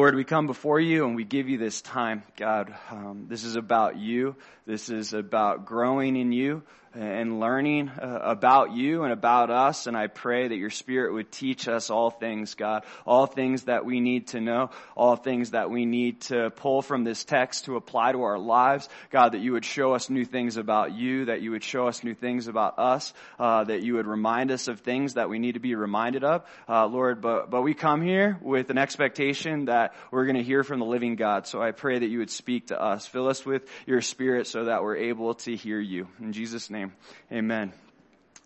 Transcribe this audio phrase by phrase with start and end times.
[0.00, 2.22] Lord, we come before you and we give you this time.
[2.36, 4.36] God, um, this is about you.
[4.64, 6.62] This is about growing in you
[6.94, 9.86] and learning uh, about you and about us.
[9.86, 13.84] And I pray that your spirit would teach us all things, God, all things that
[13.84, 17.76] we need to know, all things that we need to pull from this text to
[17.76, 18.88] apply to our lives.
[19.10, 22.02] God, that you would show us new things about you, that you would show us
[22.02, 25.52] new things about us, uh, that you would remind us of things that we need
[25.52, 27.20] to be reminded of, uh, Lord.
[27.20, 30.86] But but we come here with an expectation that we're going to hear from the
[30.86, 31.46] living God.
[31.46, 34.64] So I pray that you would speak to us, fill us with your spirit, so
[34.64, 36.08] that we're able to hear you.
[36.20, 36.77] In Jesus' name.
[37.32, 37.72] Amen.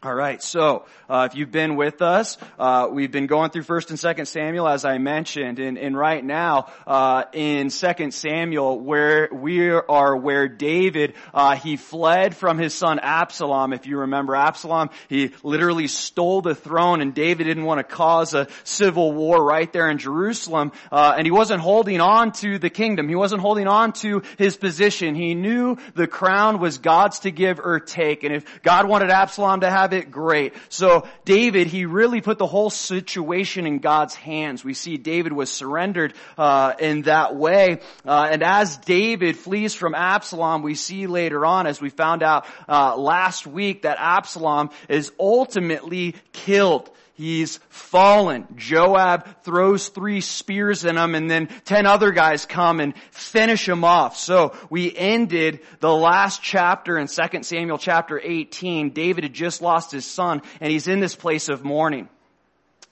[0.05, 3.91] All right, so uh, if you've been with us, uh, we've been going through First
[3.91, 9.29] and Second Samuel, as I mentioned, and, and right now uh, in Second Samuel, where
[9.31, 13.73] we are, where David uh, he fled from his son Absalom.
[13.73, 18.35] If you remember Absalom, he literally stole the throne, and David didn't want to cause
[18.35, 22.71] a civil war right there in Jerusalem, uh, and he wasn't holding on to the
[22.71, 23.09] kingdom.
[23.09, 25.15] He wasn't holding on to his position.
[25.15, 29.61] He knew the crown was God's to give or take, and if God wanted Absalom
[29.61, 30.55] to have it, great.
[30.69, 34.65] So David, he really put the whole situation in God's hands.
[34.65, 37.81] We see David was surrendered uh, in that way.
[38.05, 42.47] Uh, and as David flees from Absalom, we see later on, as we found out
[42.69, 46.91] uh, last week, that Absalom is ultimately killed.
[47.15, 48.47] He's fallen.
[48.57, 53.85] Joab throws three spears in him and then ten other guys come and finish him
[53.85, 54.17] off.
[54.17, 58.91] So we ended the last chapter in 2 Samuel chapter 18.
[58.91, 62.09] David had just lost his son and he's in this place of mourning.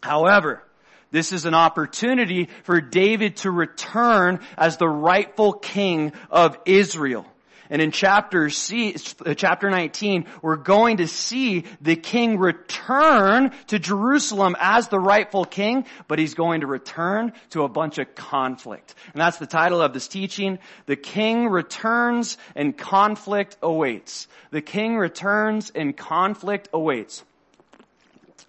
[0.02, 0.62] However,
[1.10, 7.26] this is an opportunity for David to return as the rightful king of Israel.
[7.70, 13.78] And in chapter C, uh, chapter 19, we're going to see the king return to
[13.78, 18.96] Jerusalem as the rightful king, but he's going to return to a bunch of conflict.
[19.12, 20.58] And that's the title of this teaching.
[20.86, 24.26] The king returns and conflict awaits.
[24.50, 27.22] The king returns and conflict awaits.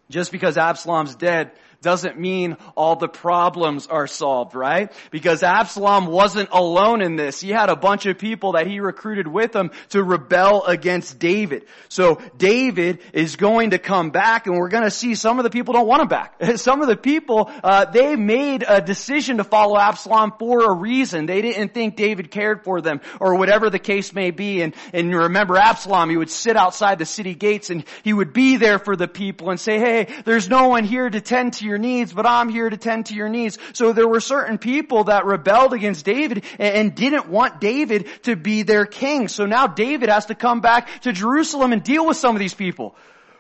[0.09, 4.91] Just because Absalom's dead doesn't mean all the problems are solved, right?
[5.09, 7.41] Because Absalom wasn't alone in this.
[7.41, 11.65] He had a bunch of people that he recruited with him to rebel against David.
[11.89, 15.49] So David is going to come back and we're going to see some of the
[15.49, 16.35] people don't want him back.
[16.61, 21.25] Some of the people, uh, they made a decision to follow Absalom for a reason.
[21.25, 24.61] They didn't think David cared for them or whatever the case may be.
[24.61, 28.57] And, and remember Absalom, he would sit outside the city gates and he would be
[28.57, 31.70] there for the people and say, hey, there's no one here to tend to your
[31.77, 33.57] needs, but I'm here to tend to your needs.
[33.73, 38.63] So there were certain people that rebelled against David and didn't want David to be
[38.63, 39.27] their king.
[39.27, 42.53] So now David has to come back to Jerusalem and deal with some of these
[42.53, 42.95] people.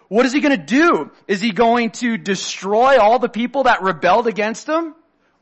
[0.07, 1.11] What is he going to do?
[1.27, 4.93] Is he going to destroy all the people that rebelled against him?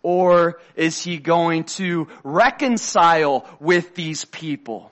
[0.03, 4.91] Or is he going to reconcile with these people?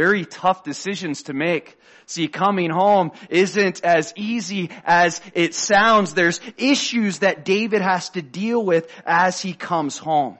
[0.00, 1.78] Very tough decisions to make.
[2.06, 6.14] See, coming home isn't as easy as it sounds.
[6.14, 10.38] There's issues that David has to deal with as he comes home.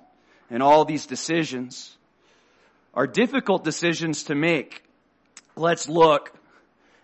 [0.48, 1.94] And all these decisions
[2.94, 4.82] are difficult decisions to make.
[5.56, 6.32] Let's look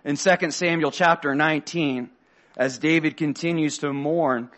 [0.02, 2.08] in 2 Samuel chapter 19
[2.56, 4.48] as David continues to mourn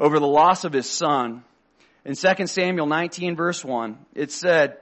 [0.00, 1.44] over the loss of his son.
[2.04, 4.78] In 2 Samuel 19 verse 1, it said,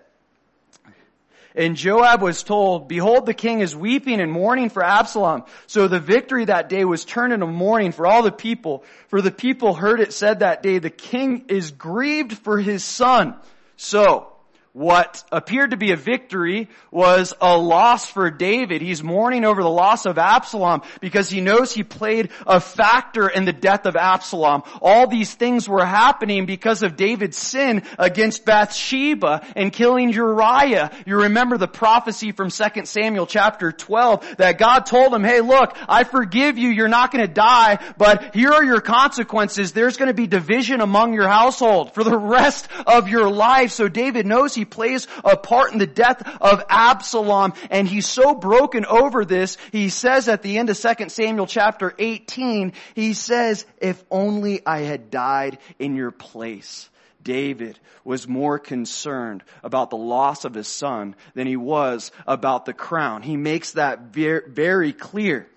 [1.55, 5.45] and Joab was told, behold, the king is weeping and mourning for Absalom.
[5.69, 8.85] So the victory that day was turned into mourning for all the people.
[9.09, 13.37] For the people heard it said that day, the king is grieved for his son.
[13.77, 14.34] So,
[14.75, 18.83] what appeared to be a victory was a loss for David.
[18.83, 23.45] He's mourning over the loss of Absalom because he knows he played a factor in
[23.45, 24.65] the death of Absalom.
[24.83, 30.91] All these things were happening because of David's sin against Bathsheba and killing Uriah.
[31.07, 35.77] You remember the prophecy from 2 Samuel chapter 12 that God told him, hey look,
[35.89, 39.71] I forgive you, you're not gonna die, but here are your consequences.
[39.71, 43.71] There's gonna be division among your household for the rest of your life.
[43.71, 48.35] So David knows he plays a part in the death of Absalom and he's so
[48.35, 53.67] broken over this, he says at the end of 2 Samuel chapter 18, he says,
[53.79, 56.89] if only I had died in your place.
[57.23, 62.75] David was more concerned about the loss of his son than he was about the
[62.75, 63.23] crown.
[63.23, 65.49] He makes that very clear.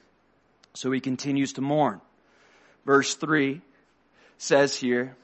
[0.73, 1.99] So he continues to mourn.
[2.85, 3.61] Verse 3
[4.37, 5.17] says here,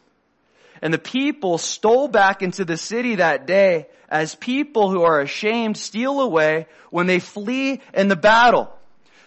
[0.83, 5.77] and the people stole back into the city that day as people who are ashamed
[5.77, 8.69] steal away when they flee in the battle.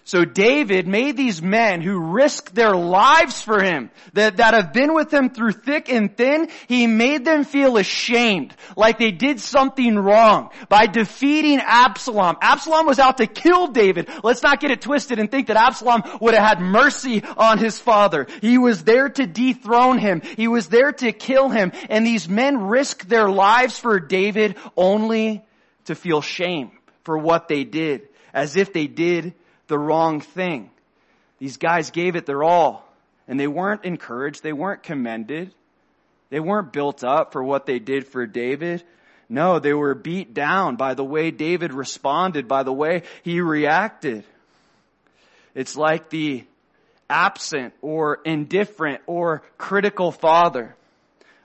[0.07, 4.95] So David made these men who risked their lives for him, that, that have been
[4.95, 9.99] with him through thick and thin, he made them feel ashamed, like they did something
[9.99, 12.37] wrong by defeating Absalom.
[12.41, 14.09] Absalom was out to kill David.
[14.23, 17.81] Let's not get it twisted and think that Absalom would have had mercy on his
[17.81, 18.29] father.
[18.41, 20.21] He was there to dethrone him.
[20.21, 21.73] He was there to kill him.
[21.89, 25.45] And these men risked their lives for David only
[25.87, 26.71] to feel shame
[27.03, 29.35] for what they did, as if they did
[29.69, 30.71] the wrong thing.
[31.39, 32.87] These guys gave it their all
[33.29, 34.43] and they weren't encouraged.
[34.43, 35.53] They weren't commended.
[36.31, 38.83] They weren't built up for what they did for David.
[39.29, 44.25] No, they were beat down by the way David responded, by the way he reacted.
[45.55, 46.45] It's like the
[47.09, 50.77] absent or indifferent or critical father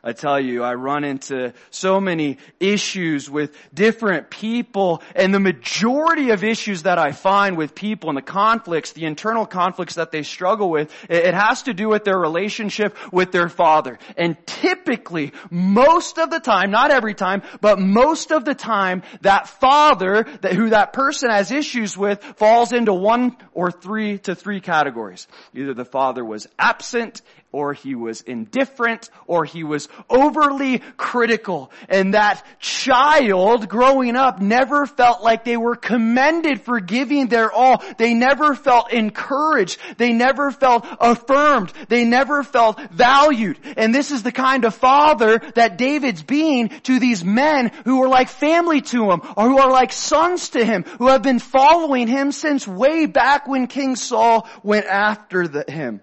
[0.03, 6.31] I tell you, I run into so many issues with different people and the majority
[6.31, 10.24] of issues that I find with people and the conflicts, the internal conflicts that they
[10.24, 14.00] struggle with, it has to do with their relationship with their father.
[14.18, 19.47] And typically, most of the time, not every time, but most of the time, that
[19.47, 24.62] father, that who that person has issues with falls into one or three to three
[24.62, 25.27] categories.
[25.54, 27.21] Either the father was absent
[27.51, 31.72] or he was indifferent, or he was overly critical.
[31.90, 37.84] And that child growing up never felt like they were commended for giving their all.
[37.98, 39.80] They never felt encouraged.
[39.98, 41.72] They never felt affirmed.
[41.90, 43.60] They never felt valued.
[43.78, 48.10] And this is the kind of father that David's being to these men who are
[48.10, 52.08] like family to him, or who are like sons to him, who have been following
[52.08, 56.02] him since way back when King Saul went after the, him.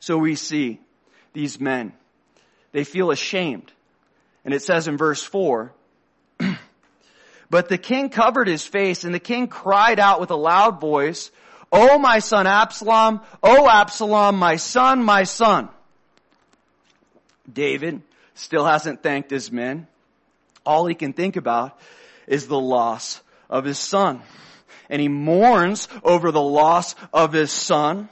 [0.00, 0.80] So we see
[1.32, 1.92] these men.
[2.72, 3.72] They feel ashamed.
[4.44, 5.72] And it says in verse 4,
[7.50, 11.30] But the king covered his face and the king cried out with a loud voice,
[11.70, 15.68] Oh my son Absalom, oh Absalom, my son, my son.
[17.50, 18.02] David
[18.34, 19.86] still hasn't thanked his men.
[20.64, 21.78] All he can think about
[22.26, 24.22] is the loss of his son.
[24.90, 28.08] And he mourns over the loss of his son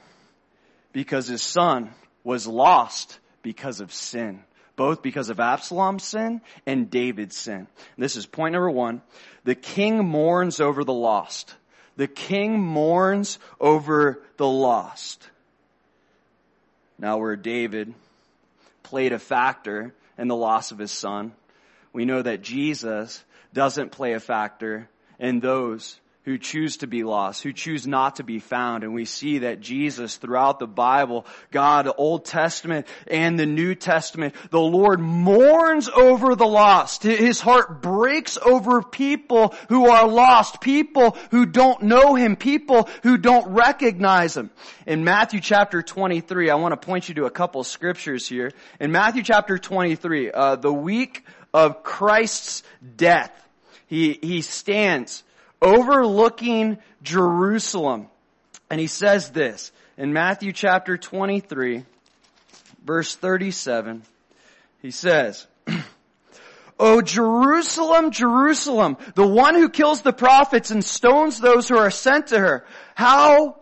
[0.91, 1.91] because his son
[2.23, 4.43] was lost because of sin.
[4.75, 7.67] Both because of Absalom's sin and David's sin.
[7.97, 9.01] This is point number one.
[9.45, 11.55] The king mourns over the lost.
[11.95, 15.29] The king mourns over the lost.
[16.99, 17.93] Now where David
[18.83, 21.31] played a factor in the loss of his son,
[21.93, 23.23] we know that Jesus
[23.53, 24.89] doesn't play a factor
[25.19, 25.97] in those
[26.27, 28.83] who choose to be lost, who choose not to be found.
[28.83, 34.35] And we see that Jesus throughout the Bible, God, Old Testament and the New Testament,
[34.49, 37.03] the Lord mourns over the lost.
[37.03, 43.17] His heart breaks over people who are lost, people who don't know Him, people who
[43.17, 44.49] don't recognize Him.
[44.85, 48.51] In Matthew chapter 23, I want to point you to a couple scriptures here.
[48.81, 51.23] In Matthew chapter 23, uh, the week
[51.53, 52.63] of Christ's
[52.97, 53.31] death,
[53.87, 55.23] he, he stands
[55.61, 58.07] overlooking Jerusalem.
[58.69, 61.83] And he says this in Matthew chapter 23,
[62.83, 64.03] verse 37.
[64.81, 65.47] He says,
[66.79, 72.27] O Jerusalem, Jerusalem, the one who kills the prophets and stones those who are sent
[72.27, 72.65] to her.
[72.93, 73.56] How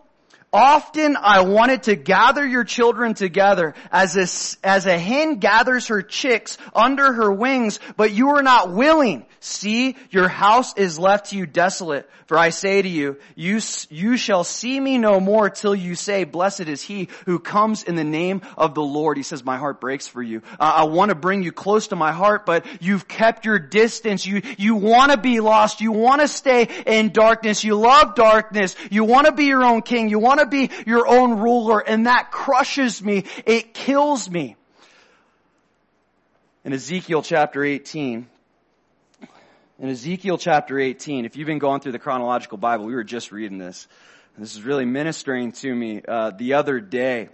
[0.56, 6.00] Often I wanted to gather your children together as a, as a hen gathers her
[6.00, 9.26] chicks under her wings, but you are not willing.
[9.40, 12.08] See, your house is left to you desolate.
[12.26, 16.24] For I say to you, you, you shall see me no more till you say,
[16.24, 19.16] blessed is he who comes in the name of the Lord.
[19.16, 20.42] He says, my heart breaks for you.
[20.58, 24.26] Uh, I want to bring you close to my heart, but you've kept your distance.
[24.26, 25.80] You, you want to be lost.
[25.80, 27.62] You want to stay in darkness.
[27.62, 28.74] You love darkness.
[28.90, 30.08] You want to be your own king.
[30.08, 31.80] You want to be your own ruler.
[31.80, 33.24] And that crushes me.
[33.44, 34.56] It kills me.
[36.64, 38.26] In Ezekiel chapter 18,
[39.78, 43.30] in Ezekiel chapter 18, if you've been going through the chronological Bible, we were just
[43.30, 43.86] reading this.
[44.38, 47.28] This is really ministering to me uh, the other day.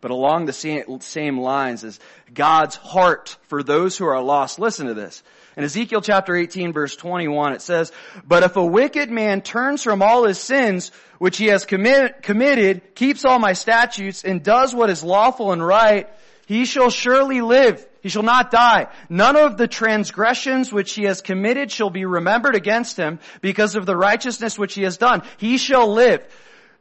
[0.00, 1.98] But along the same, same lines as
[2.32, 4.58] God's heart for those who are lost.
[4.58, 5.22] Listen to this.
[5.58, 7.90] In Ezekiel chapter 18 verse 21 it says,
[8.24, 12.94] But if a wicked man turns from all his sins which he has commit, committed,
[12.94, 16.08] keeps all my statutes, and does what is lawful and right,
[16.46, 17.84] he shall surely live.
[18.02, 18.86] He shall not die.
[19.08, 23.84] None of the transgressions which he has committed shall be remembered against him because of
[23.84, 25.22] the righteousness which he has done.
[25.38, 26.22] He shall live.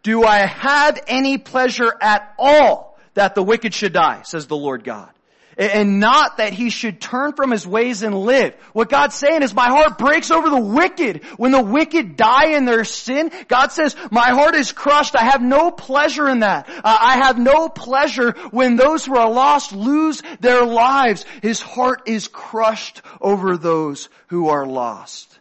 [0.03, 4.83] Do I have any pleasure at all that the wicked should die, says the Lord
[4.83, 5.09] God.
[5.57, 8.53] And not that he should turn from his ways and live.
[8.73, 11.23] What God's saying is my heart breaks over the wicked.
[11.37, 15.15] When the wicked die in their sin, God says, my heart is crushed.
[15.15, 16.69] I have no pleasure in that.
[16.69, 21.25] Uh, I have no pleasure when those who are lost lose their lives.
[21.41, 25.39] His heart is crushed over those who are lost.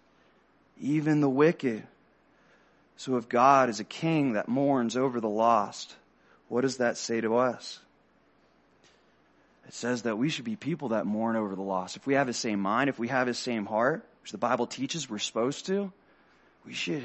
[0.80, 1.82] Even the wicked.
[2.96, 5.94] So if God is a king that mourns over the lost,
[6.48, 7.78] what does that say to us?
[9.66, 11.96] It says that we should be people that mourn over the loss.
[11.96, 14.66] If we have the same mind, if we have the same heart, which the Bible
[14.66, 15.92] teaches we're supposed to,
[16.64, 17.02] we should,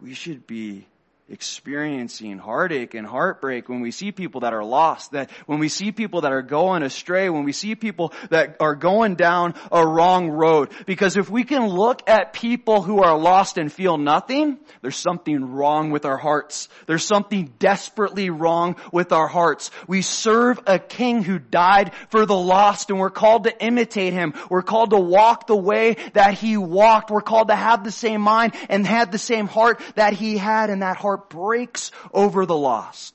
[0.00, 0.86] we should be
[1.30, 5.92] experiencing heartache and heartbreak when we see people that are lost, that when we see
[5.92, 10.30] people that are going astray, when we see people that are going down a wrong
[10.30, 10.70] road.
[10.86, 15.52] Because if we can look at people who are lost and feel nothing, there's something
[15.52, 16.68] wrong with our hearts.
[16.86, 19.70] There's something desperately wrong with our hearts.
[19.86, 24.32] We serve a king who died for the lost and we're called to imitate him.
[24.48, 27.10] We're called to walk the way that he walked.
[27.10, 30.70] We're called to have the same mind and have the same heart that he had
[30.70, 33.14] and that heart breaks over the lost,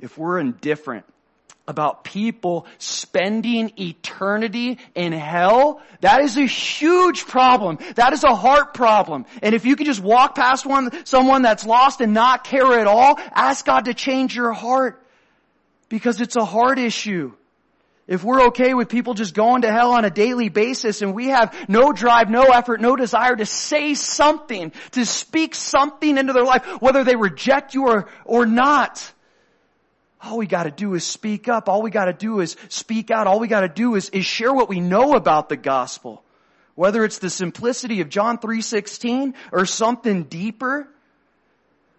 [0.00, 1.04] if we're indifferent
[1.68, 7.78] about people spending eternity in hell, that is a huge problem.
[7.94, 9.24] That is a heart problem.
[9.42, 12.86] And if you can just walk past one, someone that's lost and not care at
[12.86, 15.02] all, ask God to change your heart.
[15.88, 17.32] Because it's a heart issue.
[18.10, 21.28] If we're okay with people just going to hell on a daily basis and we
[21.28, 26.44] have no drive, no effort, no desire to say something, to speak something into their
[26.44, 29.12] life, whether they reject you or, or not,
[30.20, 31.68] all we gotta do is speak up.
[31.68, 33.28] All we gotta do is speak out.
[33.28, 36.24] All we gotta do is, is share what we know about the gospel.
[36.74, 40.88] Whether it's the simplicity of John 3.16 or something deeper,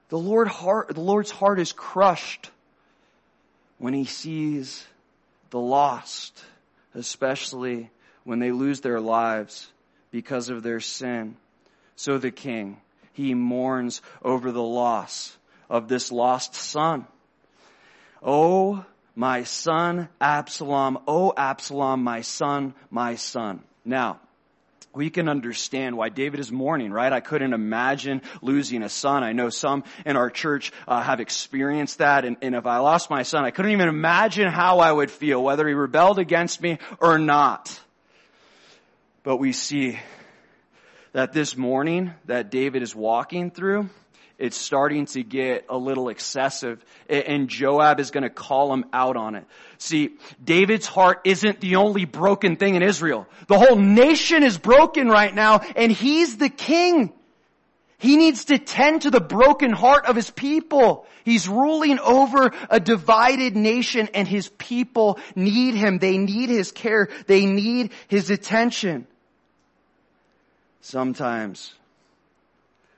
[0.10, 2.52] the Lord heart, the Lord's heart is crushed
[3.78, 4.86] when he sees
[5.52, 6.44] the lost,
[6.96, 7.90] especially
[8.24, 9.72] when they lose their lives
[10.10, 11.38] because of their sin.
[11.96, 12.78] So the king,
[13.14, 15.38] he mourns over the loss
[15.70, 17.06] of this lost son.
[18.24, 23.62] Oh, my son Absalom, oh Absalom, my son, my son.
[23.86, 24.20] Now,
[24.94, 27.12] we can understand why David is mourning, right?
[27.12, 29.24] I couldn't imagine losing a son.
[29.24, 33.10] I know some in our church uh, have experienced that, and, and if I lost
[33.10, 36.78] my son, I couldn't even imagine how I would feel, whether he rebelled against me
[37.00, 37.80] or not.
[39.24, 40.00] But we see
[41.14, 43.90] that this morning that David is walking through,
[44.42, 49.16] it's starting to get a little excessive and Joab is going to call him out
[49.16, 49.46] on it.
[49.78, 53.28] See, David's heart isn't the only broken thing in Israel.
[53.48, 57.14] The whole nation is broken right now and he's the king.
[58.00, 61.06] He needs to tend to the broken heart of his people.
[61.24, 66.00] He's ruling over a divided nation and his people need him.
[66.00, 67.10] They need his care.
[67.28, 69.06] They need his attention.
[70.82, 71.76] Sometimes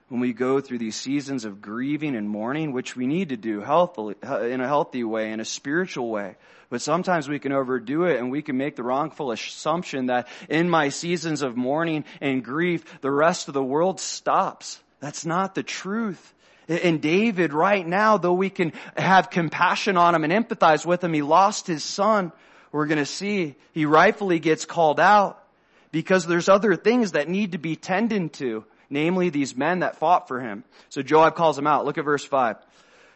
[0.10, 3.62] when we go through these seasons of grieving and mourning, which we need to do
[3.62, 6.36] healthily, in a healthy way, in a spiritual way.
[6.70, 10.70] But sometimes we can overdo it and we can make the wrongful assumption that in
[10.70, 14.82] my seasons of mourning and grief, the rest of the world stops.
[15.00, 16.34] That's not the truth.
[16.68, 21.14] And David right now, though we can have compassion on him and empathize with him,
[21.14, 22.32] he lost his son.
[22.72, 25.44] We're gonna see he rightfully gets called out
[25.92, 30.28] because there's other things that need to be tended to namely these men that fought
[30.28, 30.64] for him.
[30.90, 31.86] So Joab calls him out.
[31.86, 32.58] Look at verse 5.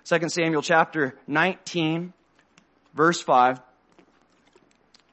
[0.05, 2.13] 2 Samuel chapter 19,
[2.93, 3.59] verse 5.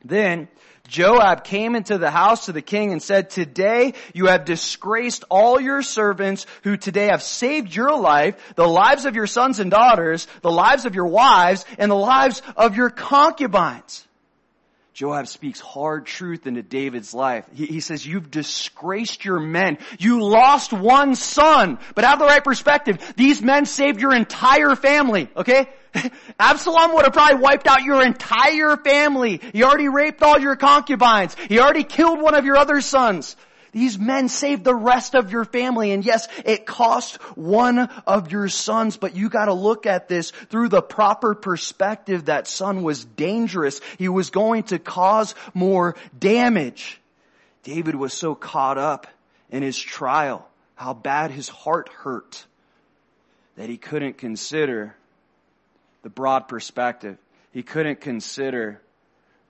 [0.04, 0.48] Then
[0.86, 5.58] Joab came into the house to the king and said, Today you have disgraced all
[5.58, 10.26] your servants who today have saved your life, the lives of your sons and daughters,
[10.42, 14.06] the lives of your wives, and the lives of your concubines.
[14.94, 17.44] Joab speaks hard truth into David's life.
[17.52, 19.78] He, he, says, you've disgraced your men.
[19.98, 21.80] You lost one son.
[21.96, 23.14] But have the right perspective.
[23.16, 25.68] These men saved your entire family, okay?
[26.38, 29.40] Absalom would have probably wiped out your entire family.
[29.52, 31.34] He already raped all your concubines.
[31.48, 33.34] He already killed one of your other sons.
[33.74, 35.90] These men saved the rest of your family.
[35.90, 40.68] And yes, it cost one of your sons, but you gotta look at this through
[40.68, 42.26] the proper perspective.
[42.26, 43.80] That son was dangerous.
[43.98, 47.00] He was going to cause more damage.
[47.64, 49.08] David was so caught up
[49.50, 52.46] in his trial, how bad his heart hurt,
[53.56, 54.94] that he couldn't consider
[56.02, 57.18] the broad perspective.
[57.50, 58.80] He couldn't consider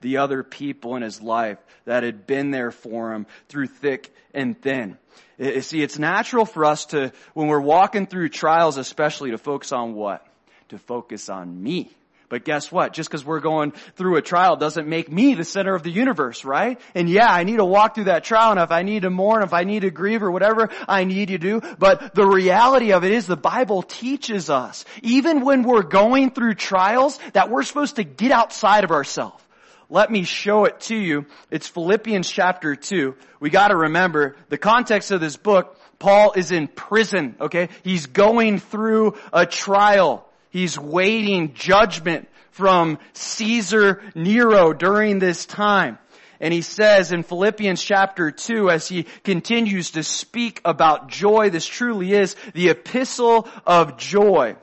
[0.01, 4.59] the other people in his life that had been there for him through thick and
[4.61, 4.97] thin.
[5.37, 9.71] You See, it's natural for us to, when we're walking through trials especially, to focus
[9.71, 10.25] on what?
[10.69, 11.91] To focus on me.
[12.27, 12.93] But guess what?
[12.93, 16.43] Just because we're going through a trial doesn't make me the center of the universe,
[16.43, 16.79] right?
[16.95, 19.43] And yeah, I need to walk through that trial and if I need to mourn,
[19.43, 21.61] if I need to grieve or whatever I need to do.
[21.77, 26.55] But the reality of it is the Bible teaches us, even when we're going through
[26.55, 29.41] trials, that we're supposed to get outside of ourselves.
[29.89, 31.25] Let me show it to you.
[31.51, 33.15] It's Philippians chapter 2.
[33.39, 37.69] We gotta remember the context of this book, Paul is in prison, okay?
[37.83, 40.27] He's going through a trial.
[40.49, 45.99] He's waiting judgment from Caesar Nero during this time.
[46.39, 51.65] And he says in Philippians chapter 2, as he continues to speak about joy, this
[51.65, 54.55] truly is the epistle of joy.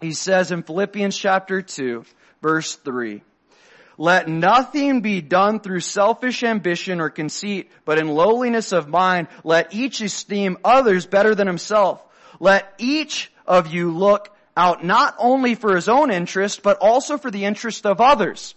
[0.00, 2.04] He says in Philippians chapter 2,
[2.40, 3.22] verse 3,
[3.98, 9.74] let nothing be done through selfish ambition or conceit, but in lowliness of mind, let
[9.74, 12.02] each esteem others better than himself.
[12.40, 17.30] Let each of you look out not only for his own interest, but also for
[17.30, 18.54] the interest of others.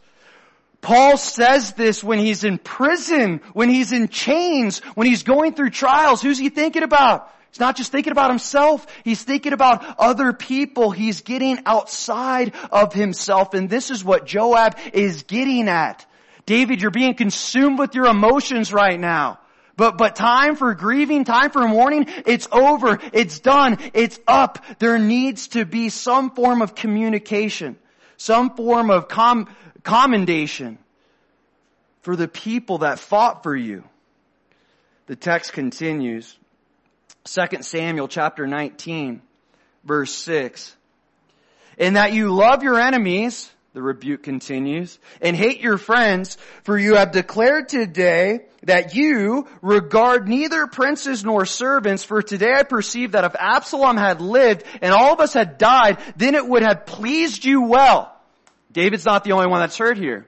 [0.82, 5.72] Paul says this when he's in prison, when he's in chains, when he's going through
[5.72, 6.22] trials.
[6.22, 7.32] Who's he thinking about?
[7.56, 10.92] He's not just thinking about himself, he's thinking about other people.
[10.92, 13.54] He's getting outside of himself.
[13.54, 16.06] And this is what Joab is getting at.
[16.46, 19.40] David, you're being consumed with your emotions right now.
[19.78, 24.66] But, but time for grieving, time for mourning, it's over, it's done, it's up.
[24.80, 27.78] There needs to be some form of communication,
[28.18, 29.48] some form of com-
[29.82, 30.78] commendation
[32.02, 33.86] for the people that fought for you.
[35.06, 36.38] The text continues.
[37.26, 39.22] 2 Samuel chapter 19,
[39.84, 40.76] verse 6.
[41.78, 46.96] In that you love your enemies, the rebuke continues, and hate your friends, for you
[46.96, 53.24] have declared today that you regard neither princes nor servants, for today I perceive that
[53.24, 57.44] if Absalom had lived and all of us had died, then it would have pleased
[57.44, 58.16] you well.
[58.72, 60.28] David's not the only one that's hurt here.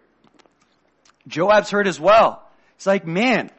[1.28, 2.44] Joab's hurt as well.
[2.76, 3.52] It's like, man,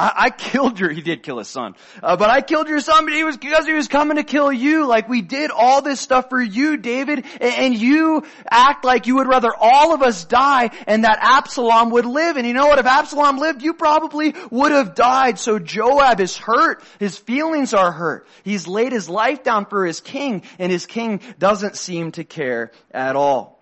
[0.00, 3.04] I, I killed your, he did kill his son, uh, but I killed your son,
[3.04, 4.86] but he was, because he was coming to kill you.
[4.86, 9.16] Like we did all this stuff for you, David, and, and you act like you
[9.16, 12.38] would rather all of us die and that Absalom would live.
[12.38, 12.78] And you know what?
[12.78, 15.38] If Absalom lived, you probably would have died.
[15.38, 16.82] So Joab is hurt.
[16.98, 18.26] His feelings are hurt.
[18.42, 22.72] He's laid his life down for his king and his king doesn't seem to care
[22.90, 23.59] at all.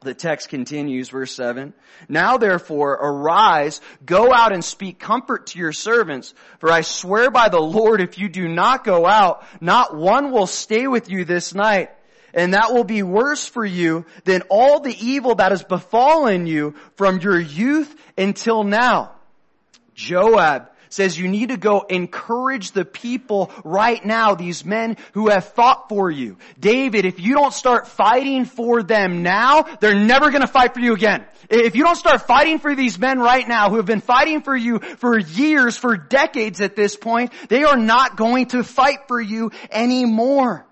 [0.00, 1.74] The text continues, verse 7.
[2.08, 7.48] Now therefore, arise, go out and speak comfort to your servants, for I swear by
[7.48, 11.52] the Lord, if you do not go out, not one will stay with you this
[11.52, 11.90] night.
[12.32, 16.74] And that will be worse for you than all the evil that has befallen you
[16.96, 19.12] from your youth until now.
[19.94, 25.44] Joab says you need to go encourage the people right now, these men who have
[25.44, 26.36] fought for you.
[26.58, 30.94] David, if you don't start fighting for them now, they're never gonna fight for you
[30.94, 31.24] again.
[31.48, 34.56] If you don't start fighting for these men right now who have been fighting for
[34.56, 39.20] you for years, for decades at this point, they are not going to fight for
[39.20, 40.66] you anymore.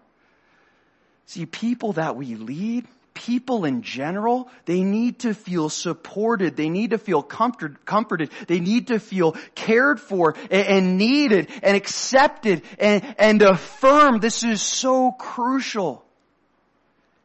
[1.27, 6.55] See, people that we lead, people in general, they need to feel supported.
[6.55, 8.31] They need to feel comfort, comforted.
[8.47, 14.21] They need to feel cared for and, and needed and accepted and, and affirmed.
[14.21, 16.05] This is so crucial.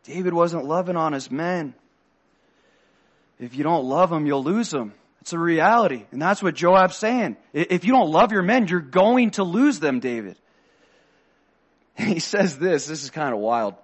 [0.04, 1.76] David wasn't loving on his men.
[3.38, 4.94] If you don't love them, you'll lose them.
[5.22, 6.06] It's a reality.
[6.12, 7.38] And that's what Joab's saying.
[7.54, 10.38] If you don't love your men, you're going to lose them, David.
[11.98, 13.76] And he says this, this is kind of wild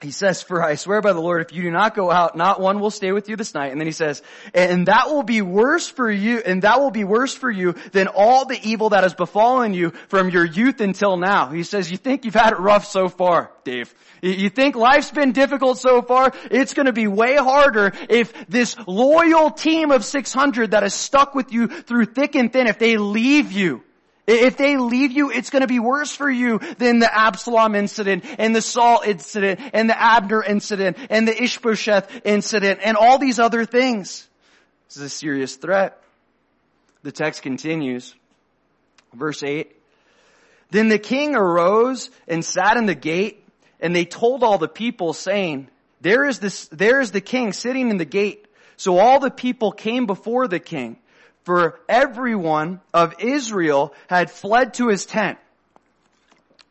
[0.00, 2.60] he says, for I swear by the Lord, if you do not go out, not
[2.60, 3.72] one will stay with you this night.
[3.72, 4.22] And then he says,
[4.54, 8.06] and that will be worse for you, and that will be worse for you than
[8.06, 11.48] all the evil that has befallen you from your youth until now.
[11.50, 13.92] He says, you think you've had it rough so far, Dave.
[14.22, 16.32] You think life's been difficult so far?
[16.50, 21.52] It's gonna be way harder if this loyal team of 600 that has stuck with
[21.52, 23.82] you through thick and thin, if they leave you.
[24.28, 28.26] If they leave you, it's going to be worse for you than the Absalom incident
[28.38, 33.38] and the Saul incident and the Abner incident and the Ishbosheth incident and all these
[33.38, 34.28] other things.
[34.88, 36.02] This is a serious threat.
[37.02, 38.14] The text continues.
[39.14, 39.74] Verse 8.
[40.70, 43.42] Then the king arose and sat in the gate
[43.80, 45.68] and they told all the people saying,
[46.02, 48.46] there is this, there is the king sitting in the gate.
[48.76, 50.98] So all the people came before the king
[51.48, 55.38] for everyone of Israel had fled to his tent.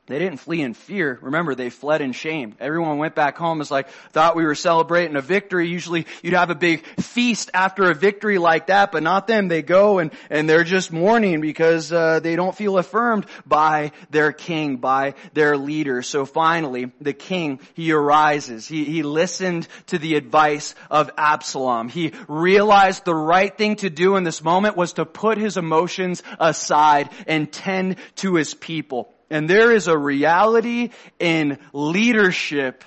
[0.08, 1.20] They didn't flee in fear.
[1.22, 2.56] Remember, they fled in shame.
[2.62, 3.60] Everyone went back home.
[3.60, 5.68] It's like, thought we were celebrating a victory.
[5.68, 9.50] Usually you'd have a big feast after a victory like that, but not them.
[9.50, 14.32] They go and, and they're just mourning because, uh, they don't feel affirmed by their
[14.32, 16.02] king, by their leader.
[16.02, 18.66] So finally, the king, he arises.
[18.66, 21.90] He, he listened to the advice of Absalom.
[21.90, 26.24] He realized the right thing to do in this moment was to put his emotions
[26.40, 29.14] aside and tend to his people.
[29.30, 32.84] And there is a reality in leadership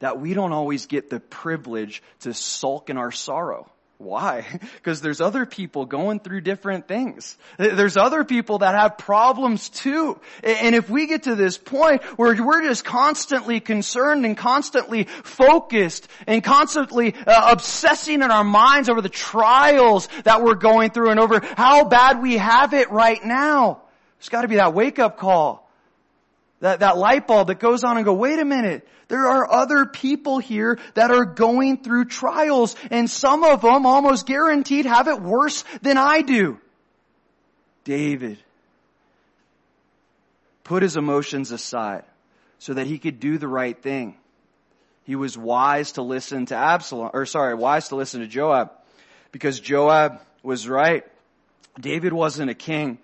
[0.00, 3.70] that we don't always get the privilege to sulk in our sorrow.
[3.98, 4.44] Why?
[4.84, 7.38] Because there's other people going through different things.
[7.56, 10.20] There's other people that have problems too.
[10.42, 16.06] And if we get to this point where we're just constantly concerned and constantly focused
[16.26, 21.18] and constantly uh, obsessing in our minds over the trials that we're going through and
[21.18, 23.83] over how bad we have it right now,
[24.24, 25.68] there's got to be that wake up call.
[26.60, 28.88] That, that light bulb that goes on and go, wait a minute.
[29.08, 34.24] There are other people here that are going through trials and some of them almost
[34.24, 36.58] guaranteed have it worse than I do.
[37.84, 38.38] David
[40.62, 42.04] put his emotions aside
[42.58, 44.16] so that he could do the right thing.
[45.02, 48.70] He was wise to listen to Absalom, or sorry, wise to listen to Joab
[49.32, 51.04] because Joab was right.
[51.78, 53.00] David wasn't a king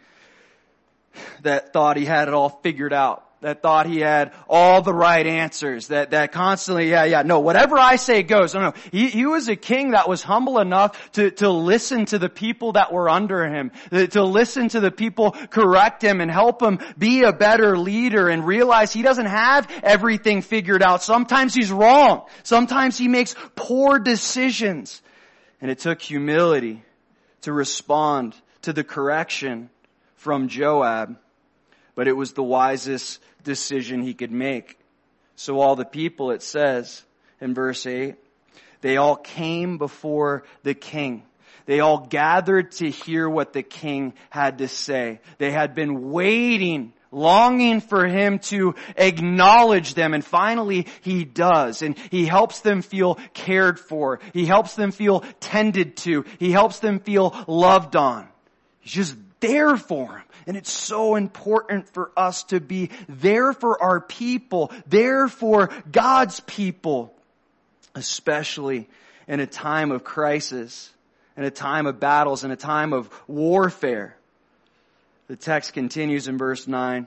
[1.42, 5.26] that thought he had it all figured out, that thought he had all the right
[5.26, 8.54] answers, that, that constantly, yeah, yeah, no, whatever I say goes.
[8.54, 8.72] No, no.
[8.92, 12.72] He, he was a king that was humble enough to, to listen to the people
[12.72, 17.22] that were under him, to listen to the people correct him and help him be
[17.22, 21.02] a better leader and realize he doesn't have everything figured out.
[21.02, 22.26] Sometimes he's wrong.
[22.42, 25.02] Sometimes he makes poor decisions.
[25.62, 26.82] And it took humility
[27.42, 29.70] to respond to the correction
[30.20, 31.16] from Joab,
[31.94, 34.78] but it was the wisest decision he could make.
[35.34, 37.02] So all the people, it says
[37.40, 38.16] in verse 8,
[38.82, 41.22] they all came before the king.
[41.64, 45.20] They all gathered to hear what the king had to say.
[45.38, 51.98] They had been waiting longing for him to acknowledge them and finally he does and
[52.08, 57.00] he helps them feel cared for he helps them feel tended to he helps them
[57.00, 58.28] feel loved on
[58.78, 60.22] he's just there for them.
[60.46, 66.40] And it's so important for us to be there for our people, there for God's
[66.40, 67.14] people,
[67.94, 68.88] especially
[69.28, 70.90] in a time of crisis,
[71.36, 74.16] in a time of battles, in a time of warfare.
[75.28, 77.06] The text continues in verse 9.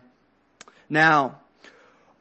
[0.90, 1.40] Now,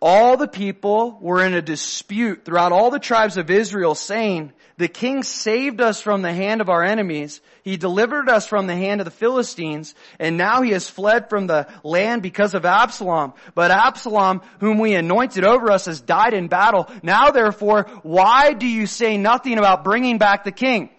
[0.01, 4.89] all the people were in a dispute throughout all the tribes of Israel saying, the
[4.89, 7.41] king saved us from the hand of our enemies.
[7.63, 11.47] He delivered us from the hand of the Philistines, and now he has fled from
[11.47, 13.33] the land because of Absalom.
[13.55, 16.91] But Absalom, whom we anointed over us, has died in battle.
[17.01, 20.91] Now therefore, why do you say nothing about bringing back the king?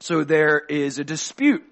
[0.00, 1.64] So there is a dispute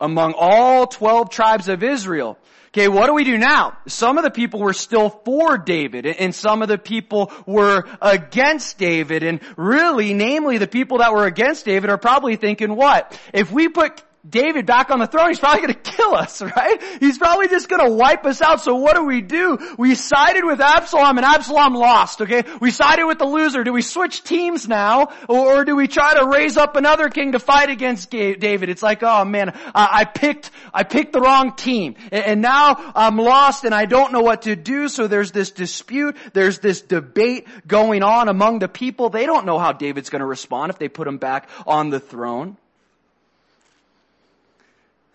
[0.00, 2.38] among all 12 tribes of Israel.
[2.68, 3.78] Okay, what do we do now?
[3.86, 8.76] Some of the people were still for David and some of the people were against
[8.78, 13.18] David and really, namely the people that were against David are probably thinking what?
[13.32, 16.82] If we put David back on the throne, he's probably to kill us, right?
[17.00, 18.60] He's probably just to wipe us out.
[18.60, 19.58] So what do we do?
[19.78, 22.44] We sided with Absalom and Absalom lost, okay?
[22.60, 23.64] We sided with the loser.
[23.64, 25.08] Do we switch teams now?
[25.28, 28.68] Or, do we try to raise up another king to fight against David?
[28.68, 31.96] It's like, oh man, I picked, I picked the wrong team.
[32.12, 34.88] And now I'm lost and I don't know what to do.
[34.88, 36.16] So there's this dispute.
[36.32, 39.10] There's this debate going on among the people.
[39.10, 42.56] They don't know how David's to respond if they put him back on the throne.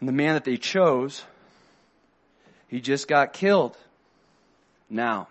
[0.04, 1.24] And the man that they chose,
[2.68, 3.78] he just got killed.
[4.90, 5.30] Now,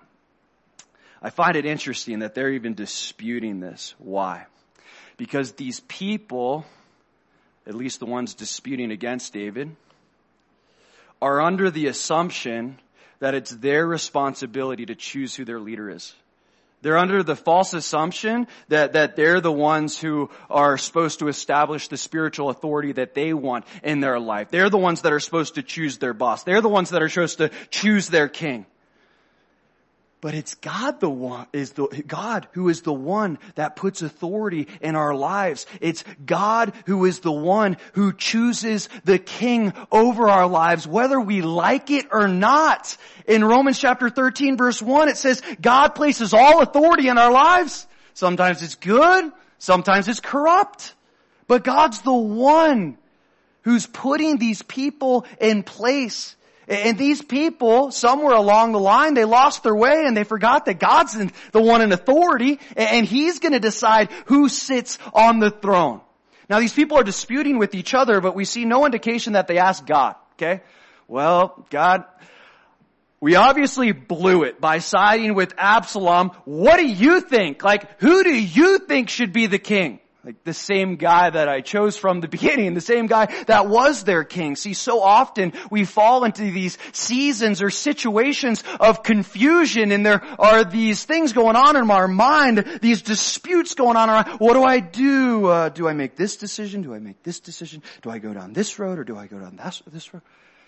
[1.21, 3.95] I find it interesting that they're even disputing this.
[3.99, 4.47] Why?
[5.19, 6.65] Because these people,
[7.67, 9.77] at least the ones disputing against David,
[11.21, 12.79] are under the assumption
[13.19, 16.15] that it's their responsibility to choose who their leader is.
[16.83, 21.89] They're under the false assumption that, that they're the ones who are supposed to establish
[21.89, 24.51] the spiritual authority that they want in their life.
[24.51, 26.43] They're the ones that are supposed to choose their boss.
[26.43, 28.67] They're the ones that are supposed to choose their king.
[30.23, 34.69] But it's God the one, is the, God who is the one that puts authority
[34.81, 35.67] in our lives.
[35.81, 41.43] It's God who is the one who chooses the king over our lives, whether we
[41.43, 42.97] like it or not.
[43.27, 47.89] In Romans chapter 13 verse 1, it says, God places all authority in our lives.
[48.15, 50.95] Sometimes it's good, sometimes it's corrupt.
[51.49, 52.97] But God's the one
[53.63, 56.37] who's putting these people in place
[56.69, 60.79] And these people, somewhere along the line, they lost their way and they forgot that
[60.79, 61.15] God's
[61.53, 66.01] the one in authority and He's gonna decide who sits on the throne.
[66.49, 69.59] Now these people are disputing with each other, but we see no indication that they
[69.59, 70.63] asked God, okay?
[71.09, 72.05] Well, God,
[73.21, 76.31] we obviously blew it by siding with Absalom.
[76.45, 77.63] What do you think?
[77.63, 80.01] Like, who do you think should be the king?
[80.25, 84.05] Like the same guy that I chose from the beginning, the same guy that was
[84.05, 84.55] their king.
[84.55, 90.63] See, so often we fall into these seasons or situations of confusion and there are
[90.63, 94.79] these things going on in our mind, these disputes going on around, what do I
[94.79, 95.47] do?
[95.47, 96.83] Uh, do I make this decision?
[96.83, 97.83] Do I make this decision?
[98.03, 100.23] Do I go down this road or do I go down this, this road?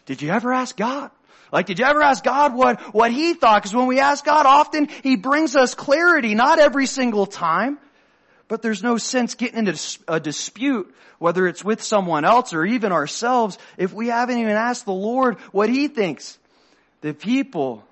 [0.06, 1.10] Did you ever ask God?
[1.52, 3.62] Like, did you ever ask God what, what He thought?
[3.62, 7.78] Because when we ask God, often He brings us clarity, not every single time.
[8.48, 12.92] But there's no sense getting into a dispute, whether it's with someone else or even
[12.92, 16.38] ourselves, if we haven't even asked the Lord what He thinks.
[17.00, 17.84] The people,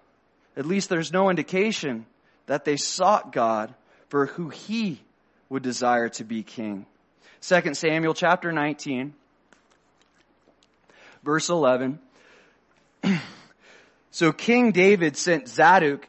[0.57, 2.07] at least there's no indication
[2.47, 3.75] that they sought God
[4.09, 5.01] for who He
[5.49, 6.87] would desire to be king.
[7.41, 9.15] 2 Samuel chapter 19,
[11.23, 11.99] verse 11.
[14.11, 16.07] so King David sent Zadok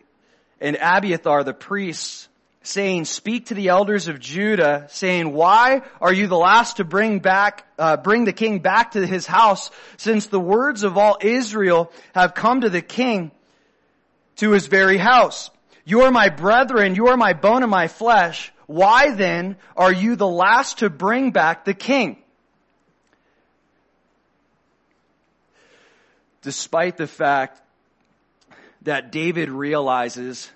[0.61, 2.27] and Abiathar the priests
[2.63, 7.19] saying, speak to the elders of Judah, saying, why are you the last to bring
[7.19, 11.91] back, uh, bring the king back to his house, since the words of all Israel
[12.15, 13.31] have come to the king
[14.37, 15.51] to his very house?
[15.83, 18.53] You are my brethren, you are my bone and my flesh.
[18.65, 22.17] Why then are you the last to bring back the king?
[26.41, 27.61] Despite the fact
[28.83, 30.49] that David realizes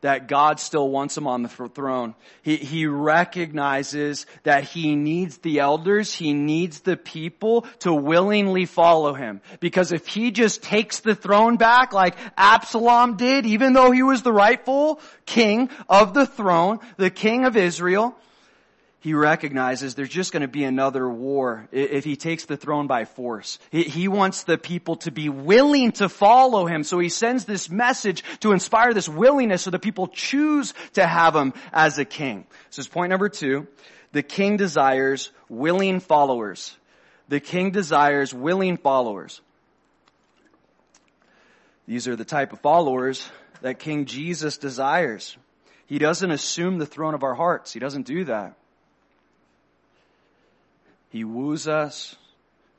[0.00, 2.14] that God still wants him on the throne.
[2.42, 9.14] He, he recognizes that he needs the elders, he needs the people to willingly follow
[9.14, 9.40] him.
[9.60, 14.22] Because if he just takes the throne back like Absalom did, even though he was
[14.22, 18.16] the rightful king of the throne, the king of Israel,
[19.00, 23.06] he recognizes there's just going to be another war if he takes the throne by
[23.06, 23.58] force.
[23.70, 26.84] He wants the people to be willing to follow him.
[26.84, 31.34] So he sends this message to inspire this willingness so the people choose to have
[31.34, 32.46] him as a king.
[32.68, 33.66] So is point number two.
[34.12, 36.76] The king desires willing followers.
[37.28, 39.40] The king desires willing followers.
[41.86, 43.28] These are the type of followers
[43.62, 45.36] that King Jesus desires.
[45.86, 47.72] He doesn't assume the throne of our hearts.
[47.72, 48.54] He doesn't do that.
[51.10, 52.16] He woos us.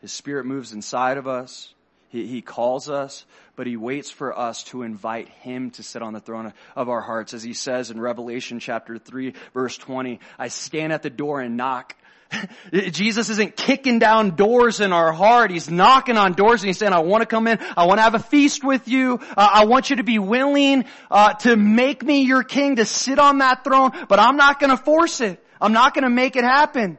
[0.02, 1.74] His spirit moves inside of us.
[2.10, 6.14] He, he calls us, but he waits for us to invite him to sit on
[6.14, 7.34] the throne of our hearts.
[7.34, 11.56] As he says in Revelation chapter 3 verse 20, I stand at the door and
[11.56, 11.96] knock.
[12.74, 15.52] Jesus isn't kicking down doors in our heart.
[15.52, 17.60] He's knocking on doors and he's saying, I want to come in.
[17.76, 19.20] I want to have a feast with you.
[19.22, 23.20] Uh, I want you to be willing uh, to make me your king, to sit
[23.20, 25.44] on that throne, but I'm not going to force it.
[25.60, 26.98] I'm not going to make it happen.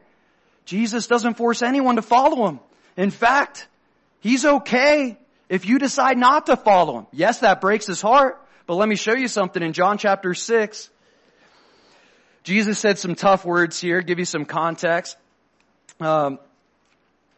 [0.65, 2.59] Jesus doesn't force anyone to follow him.
[2.95, 3.67] In fact,
[4.19, 5.17] he's okay
[5.49, 7.07] if you decide not to follow him.
[7.11, 10.89] Yes, that breaks his heart, but let me show you something in John chapter 6.
[12.43, 15.17] Jesus said some tough words here, give you some context.
[15.99, 16.39] Um,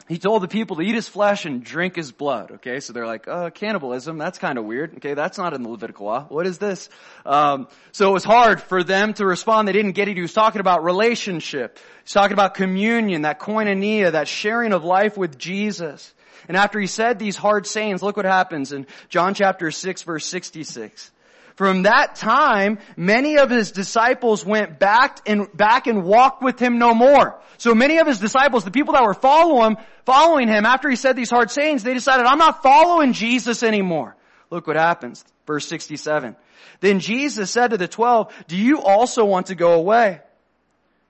[0.07, 2.51] he told the people to eat his flesh and drink his blood.
[2.51, 4.95] Okay, so they're like, uh, cannibalism, that's kind of weird.
[4.97, 6.25] Okay, that's not in the Levitical law.
[6.29, 6.89] What is this?
[7.25, 9.67] Um, so it was hard for them to respond.
[9.67, 10.15] They didn't get it.
[10.15, 11.79] He was talking about relationship.
[12.03, 16.13] He's talking about communion, that koinonia, that sharing of life with Jesus.
[16.47, 20.25] And after he said these hard sayings, look what happens in John chapter 6 verse
[20.25, 21.11] 66.
[21.55, 26.79] From that time, many of his disciples went back and, back and walked with him
[26.79, 27.39] no more.
[27.57, 30.97] So many of his disciples, the people that were following him, following him after he
[30.97, 34.17] said these hard sayings, they decided, I'm not following Jesus anymore.
[34.49, 35.23] Look what happens.
[35.47, 36.35] Verse 67.
[36.81, 40.19] Then Jesus said to the twelve, do you also want to go away?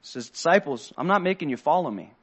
[0.01, 2.13] He says, disciples, I'm not making you follow me.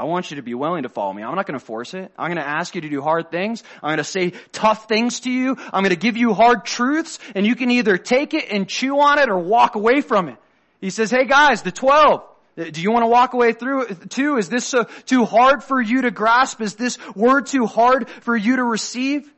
[0.00, 1.22] I want you to be willing to follow me.
[1.22, 2.10] I'm not going to force it.
[2.16, 3.62] I'm going to ask you to do hard things.
[3.82, 5.58] I'm going to say tough things to you.
[5.74, 8.98] I'm going to give you hard truths and you can either take it and chew
[8.98, 10.38] on it or walk away from it.
[10.80, 12.22] He says, hey guys, the 12,
[12.56, 14.38] uh, do you want to walk away through it too?
[14.38, 16.62] Is this so, too hard for you to grasp?
[16.62, 19.30] Is this word too hard for you to receive?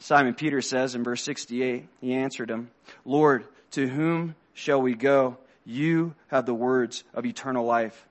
[0.00, 2.70] Simon Peter says in verse 68, he answered him,
[3.04, 5.36] Lord, to whom shall we go?
[5.64, 8.04] You have the words of eternal life.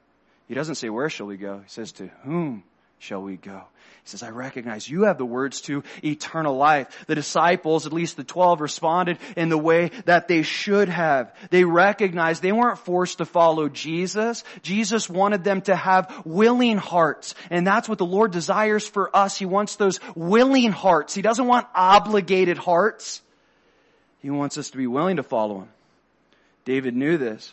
[0.54, 1.62] He doesn't say, where shall we go?
[1.64, 2.64] He says, to whom
[3.00, 3.64] shall we go?
[4.04, 7.06] He says, I recognize you have the words to eternal life.
[7.08, 11.36] The disciples, at least the twelve, responded in the way that they should have.
[11.50, 14.44] They recognized they weren't forced to follow Jesus.
[14.62, 17.34] Jesus wanted them to have willing hearts.
[17.50, 19.36] And that's what the Lord desires for us.
[19.36, 21.16] He wants those willing hearts.
[21.16, 23.24] He doesn't want obligated hearts.
[24.20, 25.70] He wants us to be willing to follow Him.
[26.64, 27.52] David knew this.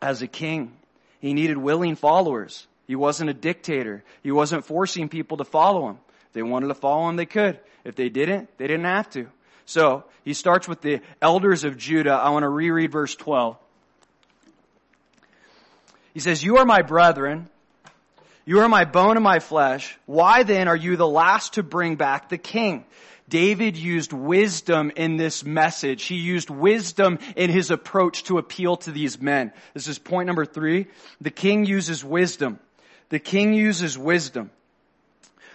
[0.00, 0.76] As a king,
[1.24, 2.66] he needed willing followers.
[2.86, 4.04] He wasn't a dictator.
[4.22, 5.98] He wasn't forcing people to follow him.
[6.26, 7.58] If they wanted to follow him, they could.
[7.82, 9.28] If they didn't, they didn't have to.
[9.64, 12.12] So, he starts with the elders of Judah.
[12.12, 13.56] I want to reread verse 12.
[16.12, 17.48] He says, You are my brethren.
[18.44, 19.96] You are my bone and my flesh.
[20.04, 22.84] Why then are you the last to bring back the king?
[23.28, 26.04] David used wisdom in this message.
[26.04, 29.52] He used wisdom in his approach to appeal to these men.
[29.72, 30.86] This is point number three.
[31.20, 32.58] The king uses wisdom.
[33.08, 34.50] The king uses wisdom.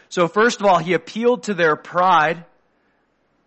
[0.10, 2.44] So first of all, he appealed to their pride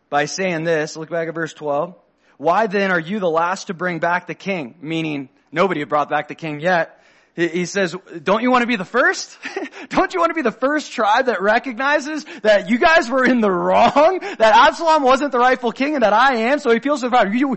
[0.08, 0.96] by saying this.
[0.96, 1.96] Look back at verse 12.
[2.36, 4.76] Why then are you the last to bring back the king?
[4.80, 7.01] Meaning, nobody had brought back the king yet.
[7.34, 9.38] He says, don't you want to be the first?
[9.88, 13.40] don't you want to be the first tribe that recognizes that you guys were in
[13.40, 14.18] the wrong?
[14.20, 16.58] That Absalom wasn't the rightful king and that I am?
[16.58, 17.34] So he appeals to their pride.
[17.34, 17.56] You,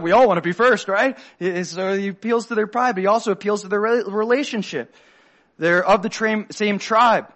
[0.00, 1.18] we all want to be first, right?
[1.40, 4.94] So he appeals to their pride, but he also appeals to their relationship.
[5.58, 7.32] They're of the same tribe.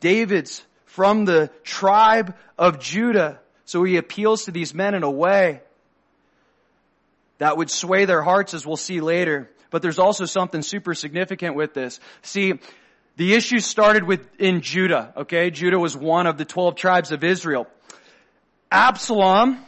[0.00, 3.38] David's from the tribe of Judah.
[3.64, 5.60] So he appeals to these men in a way
[7.38, 9.50] that would sway their hearts as we'll see later.
[9.72, 11.98] But there's also something super significant with this.
[12.22, 12.60] See,
[13.16, 15.50] the issue started with in Judah, okay?
[15.50, 17.66] Judah was one of the 12 tribes of Israel.
[18.70, 19.58] Absalom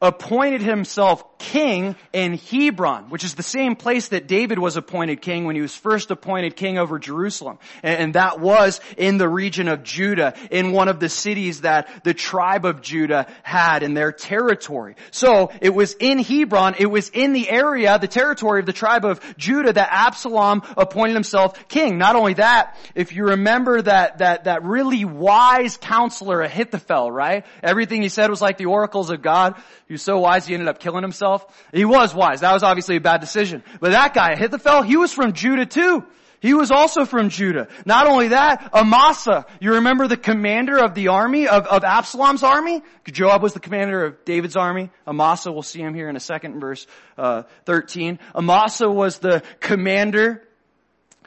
[0.00, 5.44] appointed himself king in Hebron, which is the same place that David was appointed king
[5.44, 7.58] when he was first appointed king over Jerusalem.
[7.82, 12.14] And, that was in the region of Judah, in one of the cities that the
[12.14, 14.94] tribe of Judah had in their territory.
[15.10, 19.04] So it was in Hebron, it was in the area, the territory of the tribe
[19.04, 21.98] of Judah that Absalom appointed himself king.
[21.98, 27.44] Not only that, if you remember that, that, that really wise counselor Ahithophel, right?
[27.62, 29.56] Everything he said was like the oracles of God.
[29.88, 31.25] He was so wise he ended up killing himself.
[31.72, 32.40] He was wise.
[32.40, 33.62] That was obviously a bad decision.
[33.80, 36.04] But that guy, Ahithophel, he was from Judah too.
[36.40, 37.68] He was also from Judah.
[37.84, 42.82] Not only that, Amasa, you remember the commander of the army, of, of Absalom's army?
[43.10, 44.90] Joab was the commander of David's army.
[45.06, 46.86] Amasa, we'll see him here in a second verse
[47.16, 48.18] uh, 13.
[48.34, 50.46] Amasa was the commander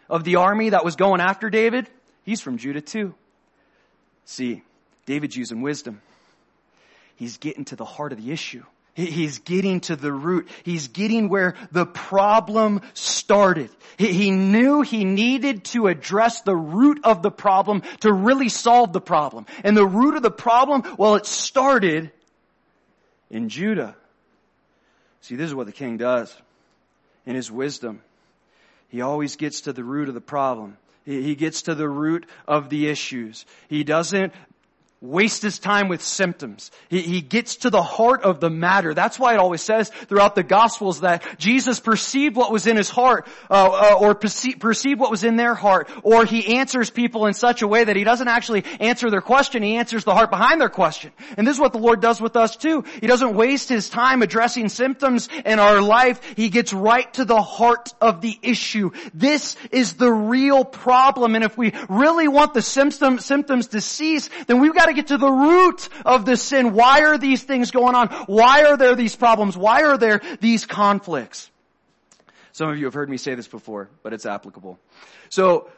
[0.10, 1.90] of the army that was going after David.
[2.24, 3.14] He's from Judah too.
[4.26, 4.62] See,
[5.06, 6.02] David's using wisdom.
[7.16, 8.64] He's getting to the heart of the issue.
[8.96, 10.50] He's getting to the root.
[10.64, 13.70] He's getting where the problem started.
[13.98, 19.02] He knew he needed to address the root of the problem to really solve the
[19.02, 19.46] problem.
[19.64, 22.12] And the root of the problem, well, it started
[23.30, 23.96] in Judah.
[25.22, 26.36] See, this is what the king does
[27.26, 28.02] in his wisdom.
[28.90, 30.78] He always gets to the root of the problem.
[31.06, 33.46] He gets to the root of the issues.
[33.68, 34.34] He doesn't
[35.02, 36.72] waste his time with symptoms.
[36.90, 38.94] He, he, gets to the heart of the matter.
[38.94, 42.90] That's why it always says throughout the Gospels that Jesus perceived what was in his
[42.90, 47.28] heart, uh, uh, or perceived, perceived what was in their heart, or he answers people
[47.28, 50.30] in such a way that he doesn't actually answer their question, he answers the heart
[50.32, 51.12] behind their question.
[51.38, 52.84] And this is what the Lord does with us too.
[53.00, 56.20] He doesn't waste his time addressing symptoms in our life.
[56.36, 58.92] He gets right to the heart of the issue.
[59.14, 61.36] This is the real problem.
[61.36, 65.08] And if we really want the symptom, symptoms to cease, then we've got to get
[65.08, 66.74] to the root of the sin.
[66.74, 68.10] Why are these things going on?
[68.28, 69.58] Why are there these problems?
[69.58, 71.50] Why are there these conflicts?
[72.52, 74.80] Some of you have heard me say this before, but it's applicable.
[75.30, 75.70] So,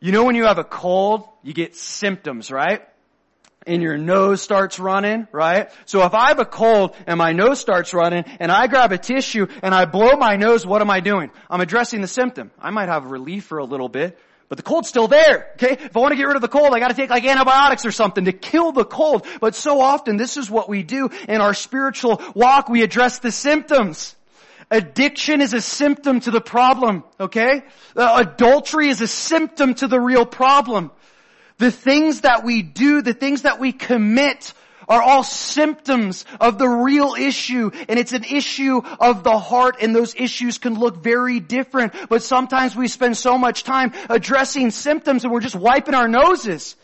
[0.00, 2.82] you know when you have a cold, you get symptoms, right?
[3.66, 5.70] and your nose starts running, right?
[5.86, 8.98] So if I have a cold and my nose starts running and I grab a
[8.98, 11.30] tissue and I blow my nose, what am I doing?
[11.48, 12.50] I'm addressing the symptom.
[12.58, 14.18] I might have relief for a little bit,
[14.52, 15.82] but the cold's still there, okay?
[15.82, 17.90] If I want to get rid of the cold, I gotta take like antibiotics or
[17.90, 19.26] something to kill the cold.
[19.40, 22.68] But so often, this is what we do in our spiritual walk.
[22.68, 24.14] We address the symptoms.
[24.70, 27.62] Addiction is a symptom to the problem, okay?
[27.96, 30.90] Uh, adultery is a symptom to the real problem.
[31.56, 34.52] The things that we do, the things that we commit
[34.88, 37.70] are all symptoms of the real issue.
[37.88, 41.94] And it's an issue of the heart and those issues can look very different.
[42.08, 46.76] But sometimes we spend so much time addressing symptoms and we're just wiping our noses.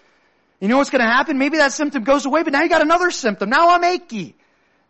[0.60, 1.38] You know what's going to happen?
[1.38, 3.48] Maybe that symptom goes away, but now you got another symptom.
[3.48, 4.34] Now I'm achy.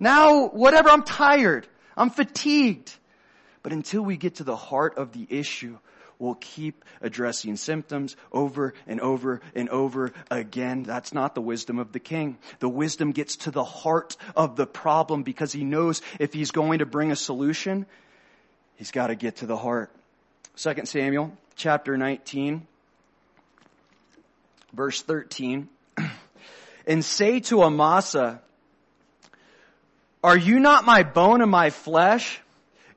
[0.01, 1.67] Now whatever, I'm tired.
[1.97, 2.95] I'm fatigued.
[3.63, 5.79] But until we get to the heart of the issue,
[6.19, 10.83] will keep addressing symptoms over and over and over again.
[10.83, 12.39] That's not the wisdom of the king.
[12.61, 16.81] The wisdom gets to the heart of the problem because he knows if he's going
[16.81, 17.87] to bring a solution,
[18.77, 19.91] he's got to get to the heart.
[20.57, 22.67] 2 Samuel chapter 19
[24.73, 25.69] verse 13
[26.87, 28.41] and say to Amasa,
[30.23, 32.41] are you not my bone and my flesh?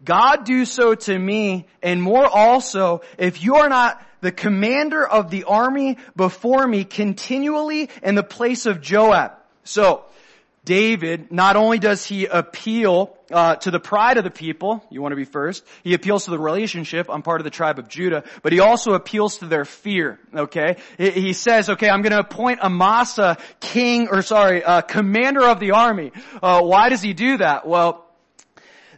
[0.04, 5.30] God do so to me and more also if you are not the commander of
[5.30, 9.34] the army before me continually in the place of Joab.
[9.64, 10.06] So,
[10.64, 15.12] David, not only does he appeal uh, to the pride of the people, you want
[15.12, 18.24] to be first, he appeals to the relationship, I'm part of the tribe of Judah,
[18.44, 20.78] but he also appeals to their fear, okay?
[21.00, 26.12] He says, okay, I'm gonna appoint Amasa king, or sorry, uh, commander of the army.
[26.44, 27.68] Uh, why does he do that?
[27.68, 28.06] Well,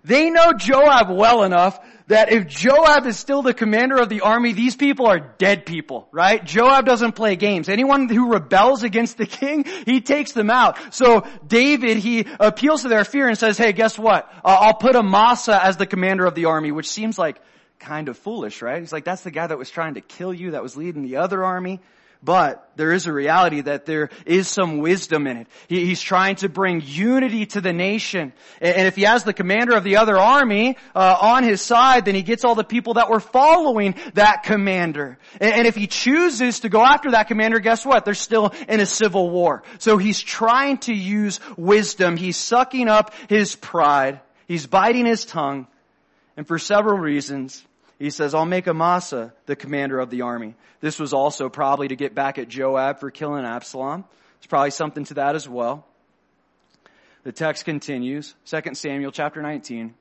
[0.03, 4.51] they know Joab well enough that if Joab is still the commander of the army,
[4.51, 6.43] these people are dead people, right?
[6.43, 7.69] Joab doesn't play games.
[7.69, 10.77] Anyone who rebels against the king, he takes them out.
[10.93, 14.29] So David, he appeals to their fear and says, hey, guess what?
[14.43, 17.39] Uh, I'll put Amasa as the commander of the army, which seems like
[17.79, 18.79] kind of foolish, right?
[18.79, 21.17] He's like, that's the guy that was trying to kill you, that was leading the
[21.17, 21.79] other army.
[22.23, 25.47] But there is a reality that there is some wisdom in it.
[25.67, 28.31] He, he's trying to bring unity to the nation.
[28.61, 32.05] And, and if he has the commander of the other army uh, on his side,
[32.05, 35.17] then he gets all the people that were following that commander.
[35.41, 38.05] And, and if he chooses to go after that commander, guess what?
[38.05, 39.63] They're still in a civil war.
[39.79, 42.15] So he's trying to use wisdom.
[42.15, 44.21] He's sucking up his pride.
[44.47, 45.67] He's biting his tongue.
[46.37, 47.63] And for several reasons,
[48.03, 50.55] he says, I'll make Amasa the commander of the army.
[50.81, 54.03] This was also probably to get back at Joab for killing Absalom.
[54.39, 55.85] It's probably something to that as well.
[57.23, 59.93] The text continues, 2 Samuel chapter 19,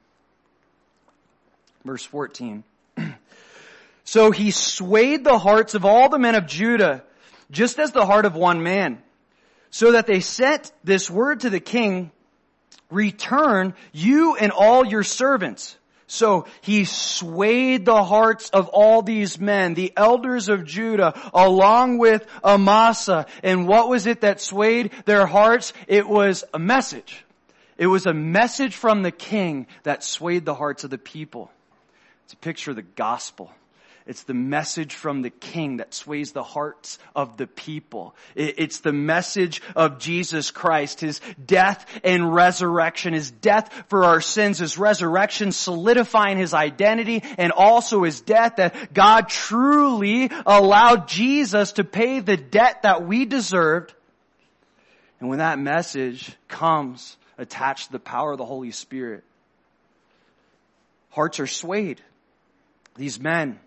[1.84, 2.64] verse 14.
[4.04, 7.04] so he swayed the hearts of all the men of Judah,
[7.52, 9.00] just as the heart of one man,
[9.70, 12.10] so that they sent this word to the king,
[12.90, 15.78] return you and all your servants.
[16.12, 22.26] So he swayed the hearts of all these men, the elders of Judah, along with
[22.44, 23.24] Amasa.
[23.42, 25.72] And what was it that swayed their hearts?
[25.86, 27.24] It was a message.
[27.78, 31.50] It was a message from the king that swayed the hearts of the people.
[32.24, 33.50] It's a picture of the gospel.
[34.06, 38.16] It's the message from the king that sways the hearts of the people.
[38.34, 44.58] It's the message of Jesus Christ, his death and resurrection, his death for our sins,
[44.58, 51.84] his resurrection solidifying his identity and also his death that God truly allowed Jesus to
[51.84, 53.94] pay the debt that we deserved.
[55.20, 59.22] And when that message comes attached to the power of the Holy Spirit,
[61.10, 62.00] hearts are swayed.
[62.96, 63.60] These men,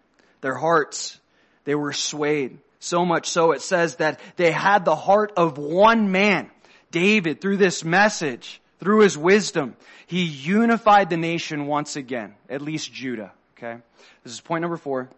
[0.45, 1.19] their hearts,
[1.63, 2.59] they were swayed.
[2.77, 6.51] So much so it says that they had the heart of one man.
[6.91, 9.75] David, through this message, through his wisdom,
[10.05, 13.31] he unified the nation once again, at least Judah.
[13.57, 13.81] Okay?
[14.23, 15.09] This is point number four.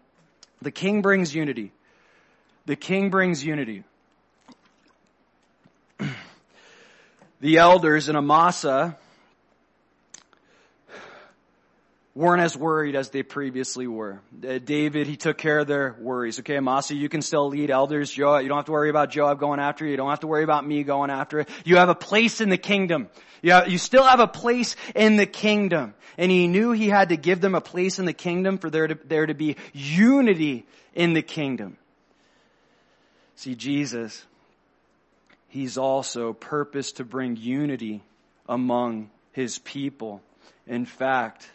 [0.61, 1.73] The king brings unity.
[2.65, 3.83] The king brings unity.
[7.41, 8.97] the elders in Amasa
[12.17, 14.19] weren't as worried as they previously were.
[14.43, 16.39] Uh, David, he took care of their worries.
[16.39, 18.11] Okay, Amasa, you can still lead elders.
[18.11, 19.91] Joab, you don't have to worry about Joab going after you.
[19.91, 21.49] You don't have to worry about me going after it.
[21.63, 23.09] You have a place in the kingdom.
[23.43, 25.93] You, have, you still have a place in the kingdom.
[26.17, 28.87] And he knew he had to give them a place in the kingdom for there
[28.87, 30.65] to, there to be unity
[30.95, 31.77] in the kingdom.
[33.35, 34.25] See, Jesus,
[35.49, 38.01] he's also purposed to bring unity
[38.49, 40.23] among his people.
[40.65, 41.47] In fact,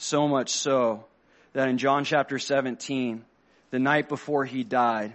[0.00, 1.04] so much so
[1.52, 3.22] that in John chapter 17,
[3.70, 5.12] the night before he died,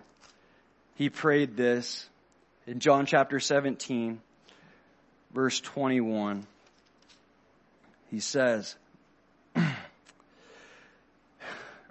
[0.96, 2.08] he prayed this
[2.68, 4.22] in John chapter 17,
[5.34, 6.46] verse 21.
[8.12, 8.76] He says,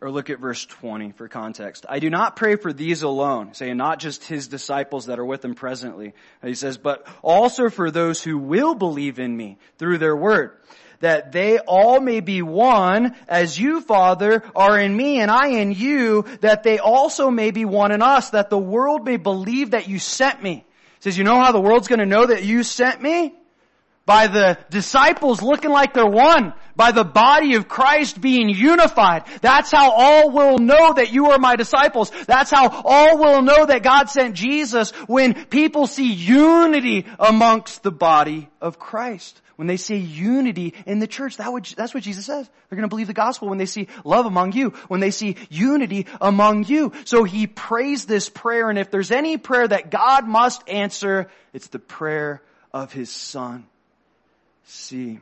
[0.01, 1.87] or look at verse 20 for context.
[1.89, 5.45] I do not pray for these alone, saying not just his disciples that are with
[5.45, 6.15] him presently.
[6.45, 10.53] He says, but also for those who will believe in me through their word
[11.05, 15.71] that they all may be one, as you, Father, are in me and I in
[15.73, 19.87] you, that they also may be one in us, that the world may believe that
[19.87, 20.65] you sent me.
[20.65, 23.35] He says, you know how the world's gonna know that you sent me?
[24.07, 26.55] By the disciples looking like they're one.
[26.75, 29.25] By the body of Christ being unified.
[29.43, 32.11] That's how all will know that you are my disciples.
[32.27, 37.93] That's how all will know that God sent Jesus when people see unity amongst the
[37.93, 42.27] body of Christ when they see unity in the church, that would, that's what Jesus
[42.27, 42.49] says.
[42.69, 45.37] They're going to believe the gospel when they see love among you, when they see
[45.49, 46.93] unity among you.
[47.05, 51.69] So he prays this prayer, and if there's any prayer that God must answer, it's
[51.69, 52.43] the prayer
[52.73, 53.67] of his son.
[54.67, 55.21] See,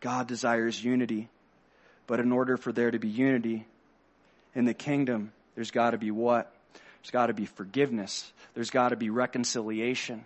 [0.00, 1.28] God desires unity,
[2.06, 3.66] but in order for there to be unity
[4.54, 6.52] in the kingdom, there's got to be what?
[7.02, 8.30] There's got to be forgiveness.
[8.54, 10.24] There's got to be reconciliation.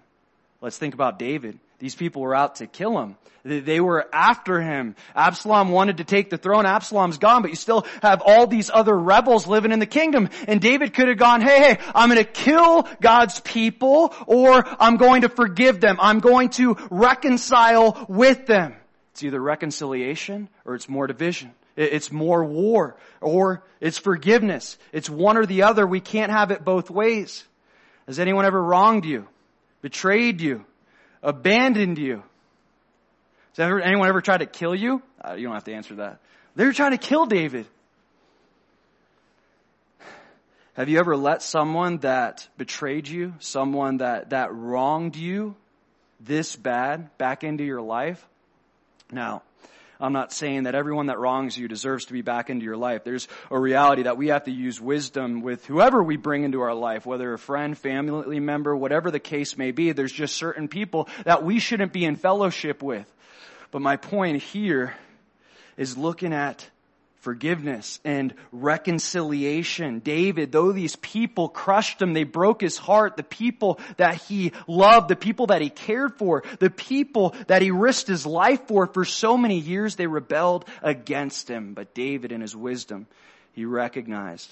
[0.61, 1.59] Let's think about David.
[1.83, 3.17] These people were out to kill him.
[3.43, 4.95] They were after him.
[5.17, 6.65] Absalom wanted to take the throne.
[6.65, 10.29] Absalom's gone, but you still have all these other rebels living in the kingdom.
[10.47, 14.97] And David could have gone, hey, hey, I'm going to kill God's people or I'm
[14.97, 15.99] going to forgive them.
[16.01, 18.77] I'm going to reconcile with them.
[19.11, 21.51] It's either reconciliation or it's more division.
[21.75, 24.79] It's more war or it's forgiveness.
[24.93, 25.85] It's one or the other.
[25.85, 27.43] We can't have it both ways.
[28.07, 29.27] Has anyone ever wronged you?
[29.83, 30.65] betrayed you,
[31.23, 32.23] abandoned you.
[33.51, 35.03] Has ever, anyone ever tried to kill you?
[35.23, 36.21] Uh, you don't have to answer that.
[36.57, 37.67] They were trying to kill David.
[40.75, 45.55] Have you ever let someone that betrayed you, someone that, that wronged you
[46.19, 48.27] this bad back into your life?
[49.11, 49.43] Now,
[50.03, 53.05] I'm not saying that everyone that wrongs you deserves to be back into your life.
[53.05, 56.75] There's a reality that we have to use wisdom with whoever we bring into our
[56.75, 59.93] life, whether a friend, family member, whatever the case may be.
[59.93, 63.07] There's just certain people that we shouldn't be in fellowship with.
[63.71, 64.97] But my point here
[65.77, 66.69] is looking at
[67.23, 70.01] forgiveness and reconciliation.
[70.01, 73.17] David, though these people crushed him, they broke his heart.
[73.17, 77.71] The people that he loved, the people that he cared for, the people that he
[77.71, 81.75] risked his life for for so many years, they rebelled against him.
[81.75, 83.07] But David, in his wisdom,
[83.53, 84.51] he recognized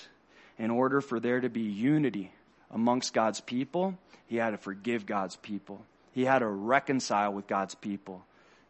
[0.56, 2.30] in order for there to be unity
[2.70, 3.98] amongst God's people,
[4.28, 5.84] he had to forgive God's people.
[6.12, 8.24] He had to reconcile with God's people.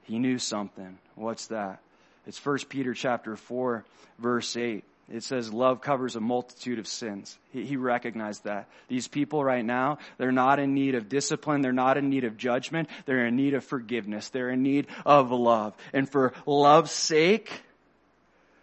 [0.05, 0.98] He knew something.
[1.16, 1.80] What's that?
[2.27, 3.85] It's 1 Peter chapter 4
[4.18, 4.85] verse 8.
[5.12, 7.37] It says love covers a multitude of sins.
[7.53, 8.68] He, he, recognized that.
[8.87, 11.62] These people right now, they're not in need of discipline.
[11.62, 12.89] They're not in need of judgment.
[13.07, 14.29] They're in need of forgiveness.
[14.29, 15.75] They're in need of love.
[15.93, 17.51] And for love's sake,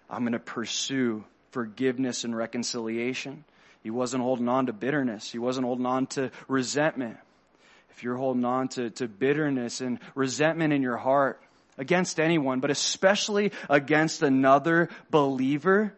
[0.09, 3.43] I'm going to pursue forgiveness and reconciliation.
[3.83, 5.29] He wasn't holding on to bitterness.
[5.29, 7.17] He wasn't holding on to resentment.
[7.89, 11.41] If you're holding on to, to bitterness and resentment in your heart,
[11.77, 15.93] against anyone, but especially against another believer,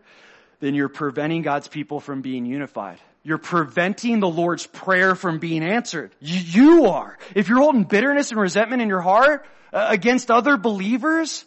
[0.59, 2.99] then you're preventing God's people from being unified.
[3.23, 6.11] You're preventing the Lord's prayer from being answered.
[6.19, 7.17] You are.
[7.35, 11.45] If you're holding bitterness and resentment in your heart uh, against other believers,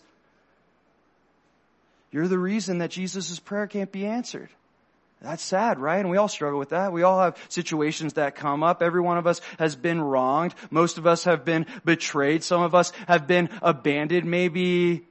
[2.10, 4.50] you're the reason that Jesus' prayer can't be answered.
[5.22, 6.00] That's sad, right?
[6.00, 6.92] And we all struggle with that.
[6.92, 8.82] We all have situations that come up.
[8.82, 10.54] Every one of us has been wronged.
[10.70, 12.42] Most of us have been betrayed.
[12.42, 14.28] Some of us have been abandoned.
[14.28, 15.02] Maybe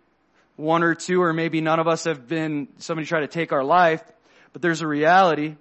[0.57, 3.64] one or two, or maybe none of us have been, somebody tried to take our
[3.64, 4.03] life.
[4.51, 5.55] But there's a reality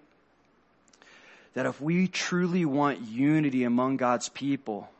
[1.54, 4.90] that if we truly want unity among God's people,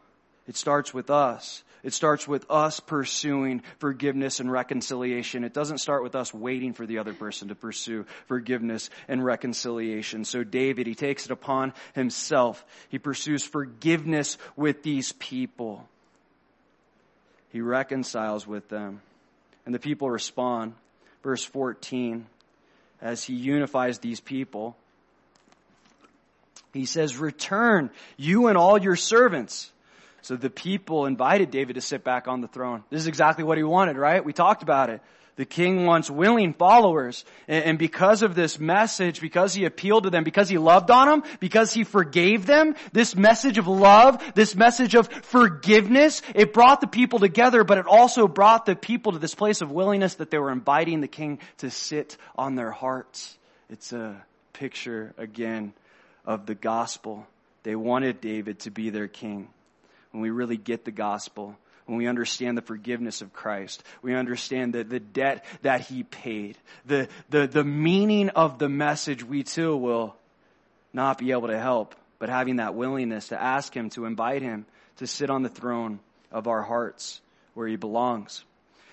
[0.46, 1.64] it starts with us.
[1.82, 5.44] It starts with us pursuing forgiveness and reconciliation.
[5.44, 10.24] It doesn't start with us waiting for the other person to pursue forgiveness and reconciliation.
[10.24, 12.64] So David, he takes it upon himself.
[12.90, 15.88] He pursues forgiveness with these people.
[17.50, 19.00] He reconciles with them.
[19.64, 20.74] And the people respond.
[21.22, 22.26] Verse 14,
[23.02, 24.76] as he unifies these people,
[26.72, 29.70] he says, return, you and all your servants
[30.22, 32.84] so the people invited David to sit back on the throne.
[32.90, 34.24] This is exactly what he wanted, right?
[34.24, 35.00] We talked about it.
[35.36, 37.24] The king wants willing followers.
[37.48, 41.22] And because of this message, because he appealed to them, because he loved on them,
[41.38, 46.86] because he forgave them, this message of love, this message of forgiveness, it brought the
[46.86, 50.38] people together, but it also brought the people to this place of willingness that they
[50.38, 53.38] were inviting the king to sit on their hearts.
[53.70, 55.72] It's a picture again
[56.26, 57.26] of the gospel.
[57.62, 59.48] They wanted David to be their king
[60.10, 61.56] when we really get the gospel,
[61.86, 66.56] when we understand the forgiveness of Christ, we understand the, the debt that He paid,
[66.86, 70.14] the, the, the meaning of the message, we too will
[70.92, 74.66] not be able to help, but having that willingness to ask Him, to invite Him
[74.96, 76.00] to sit on the throne
[76.30, 77.20] of our hearts
[77.54, 78.44] where He belongs.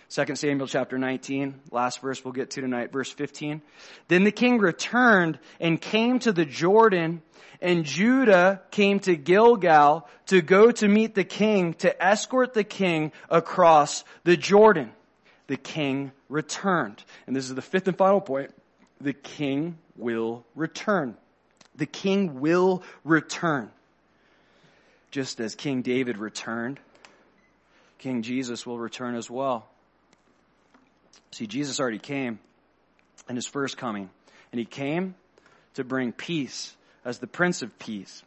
[0.09, 3.61] 2 Samuel chapter 19, last verse we'll get to tonight, verse 15.
[4.07, 7.21] Then the king returned and came to the Jordan
[7.61, 13.11] and Judah came to Gilgal to go to meet the king, to escort the king
[13.29, 14.91] across the Jordan.
[15.47, 17.03] The king returned.
[17.25, 18.53] And this is the fifth and final point.
[18.99, 21.15] The king will return.
[21.75, 23.71] The king will return.
[25.11, 26.79] Just as King David returned
[27.97, 29.67] King Jesus will return as well.
[31.31, 32.39] See, Jesus already came
[33.27, 34.09] in his first coming,
[34.51, 35.15] and he came
[35.73, 36.75] to bring peace
[37.07, 38.21] as the Prince of Peace.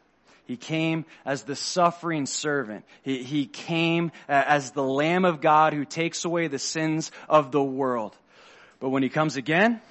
[0.45, 2.83] He came as the suffering servant.
[3.03, 7.63] He, he came as the Lamb of God who takes away the sins of the
[7.63, 8.17] world.
[8.79, 9.81] But when he comes again,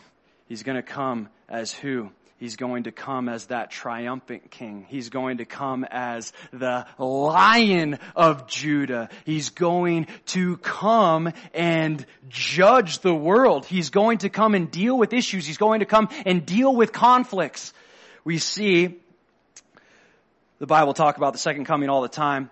[0.48, 2.10] he's going to come as who?
[2.38, 4.86] He's going to come as that triumphant king.
[4.88, 9.08] He's going to come as the lion of Judah.
[9.24, 13.66] He's going to come and judge the world.
[13.66, 15.46] He's going to come and deal with issues.
[15.46, 17.72] He's going to come and deal with conflicts.
[18.24, 19.00] We see
[20.58, 22.50] the Bible talk about the second coming all the time.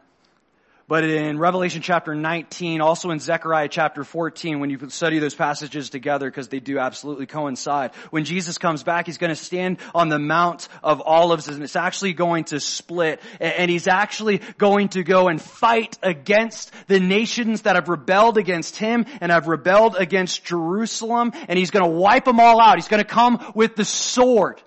[0.89, 5.91] But in Revelation chapter 19, also in Zechariah chapter 14, when you study those passages
[5.91, 10.09] together, because they do absolutely coincide, when Jesus comes back, he's going to stand on
[10.09, 15.03] the Mount of Olives, and it's actually going to split, and he's actually going to
[15.03, 20.43] go and fight against the nations that have rebelled against him and have rebelled against
[20.47, 22.77] Jerusalem, and he's going to wipe them all out.
[22.77, 24.63] He's going to come with the sword.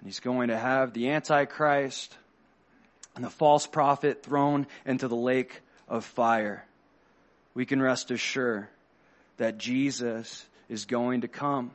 [0.00, 2.16] And he's going to have the Antichrist,
[3.14, 6.64] and the false prophet thrown into the lake of fire.
[7.52, 8.68] We can rest assured
[9.36, 11.72] that Jesus is going to come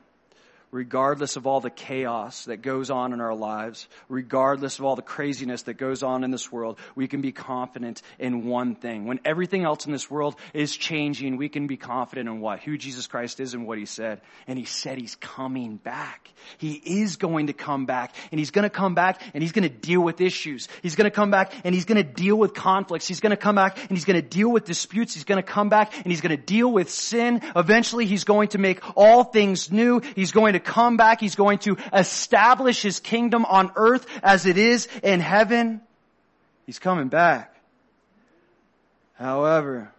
[0.75, 5.01] regardless of all the chaos that goes on in our lives, regardless of all the
[5.01, 9.05] craziness that goes on in this world, we can be confident in one thing.
[9.05, 12.59] When everything else in this world is changing, we can be confident in what?
[12.59, 14.19] Who Jesus Christ is and what He said.
[14.47, 16.29] And He said He's coming back.
[16.57, 19.63] He is going to come back and He's going to come back and He's going
[19.63, 20.67] to deal with issues.
[20.83, 23.07] He's going to come back and He's going to deal with conflicts.
[23.07, 25.13] He's going to come back and He's going to deal with disputes.
[25.13, 27.41] He's going to come back and He's going to deal with sin.
[27.55, 30.01] Eventually He's going to make all things new.
[30.15, 31.21] He's going to come back.
[31.21, 35.79] He's going to establish His kingdom on earth as it is in heaven.
[36.65, 37.55] He's coming back.
[39.13, 39.91] However,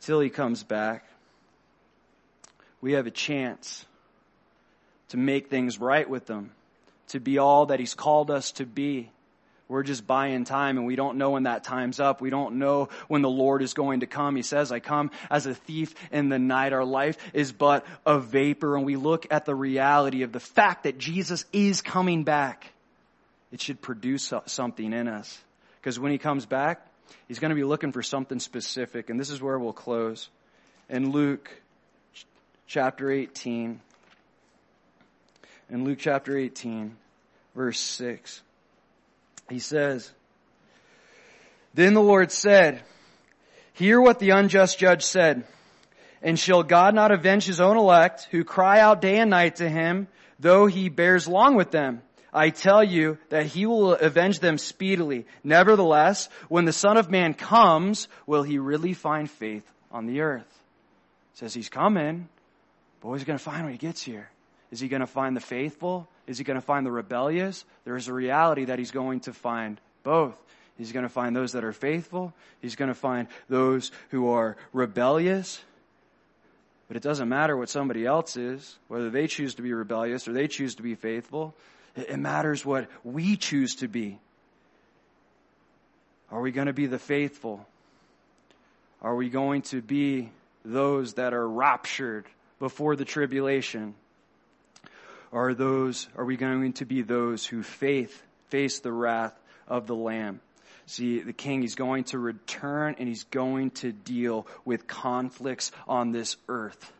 [0.00, 1.04] until He comes back,
[2.80, 3.84] we have a chance
[5.10, 6.52] to make things right with Him,
[7.08, 9.11] to be all that He's called us to be.
[9.72, 12.20] We're just buying time and we don't know when that time's up.
[12.20, 14.36] We don't know when the Lord is going to come.
[14.36, 16.74] He says, I come as a thief in the night.
[16.74, 20.82] Our life is but a vapor and we look at the reality of the fact
[20.82, 22.70] that Jesus is coming back.
[23.50, 25.40] It should produce something in us.
[25.80, 26.86] Because when he comes back,
[27.26, 29.08] he's going to be looking for something specific.
[29.08, 30.28] And this is where we'll close.
[30.90, 31.50] In Luke
[32.66, 33.80] chapter 18,
[35.70, 36.94] in Luke chapter 18,
[37.54, 38.42] verse 6.
[39.52, 40.10] He says,
[41.74, 42.82] Then the Lord said,
[43.74, 45.44] Hear what the unjust judge said.
[46.22, 49.68] And shall God not avenge his own elect who cry out day and night to
[49.68, 50.08] him,
[50.40, 52.00] though he bears long with them?
[52.32, 55.26] I tell you that he will avenge them speedily.
[55.44, 60.48] Nevertheless, when the Son of Man comes, will he really find faith on the earth?
[61.34, 62.28] says he's coming,
[63.00, 64.30] but what's he going to find when he gets here?
[64.70, 66.08] Is he going to find the faithful?
[66.26, 67.64] Is he going to find the rebellious?
[67.84, 70.36] There is a reality that he's going to find both.
[70.78, 72.32] He's going to find those that are faithful.
[72.60, 75.60] He's going to find those who are rebellious.
[76.88, 80.32] But it doesn't matter what somebody else is, whether they choose to be rebellious or
[80.32, 81.54] they choose to be faithful.
[81.96, 84.18] It matters what we choose to be.
[86.30, 87.66] Are we going to be the faithful?
[89.02, 90.30] Are we going to be
[90.64, 92.24] those that are raptured
[92.58, 93.94] before the tribulation?
[95.32, 99.34] Are those, are we going to be those who faith, face the wrath
[99.66, 100.40] of the Lamb?
[100.86, 106.12] See, the king, he's going to return and he's going to deal with conflicts on
[106.12, 106.92] this earth.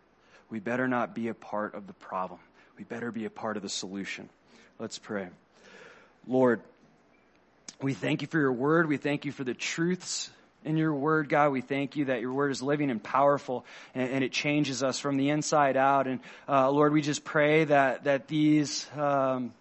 [0.51, 2.41] We better not be a part of the problem.
[2.79, 4.29] We better be a part of the solution.
[4.79, 5.29] Let's pray.
[6.27, 6.61] Lord,
[7.81, 8.89] we thank you for your word.
[8.89, 10.31] We thank you for the truths
[10.65, 11.53] in your word, God.
[11.53, 14.99] We thank you that your word is living and powerful and, and it changes us
[14.99, 16.07] from the inside out.
[16.07, 19.53] And, uh, Lord, we just pray that, that these, um,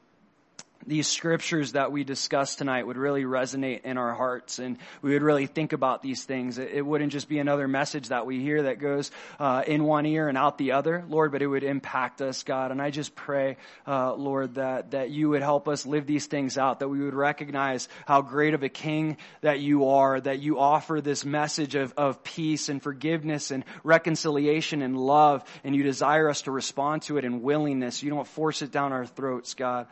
[0.86, 5.24] these scriptures that we discussed tonight would really resonate in our hearts and we would
[5.24, 6.58] really think about these things.
[6.58, 10.28] It, wouldn't just be another message that we hear that goes uh, in one ear
[10.28, 12.72] and out the other, Lord, but it would impact us, God.
[12.72, 13.58] And I just pray,
[13.88, 17.14] uh, Lord, that, that you would help us live these things out, that we would
[17.14, 21.94] recognize how great of a king that you are, that you offer this message of,
[21.96, 27.18] of peace and forgiveness and reconciliation and love, and you desire us to respond to
[27.18, 28.04] it in willingness.
[28.04, 29.88] You don't force it down our throats, God.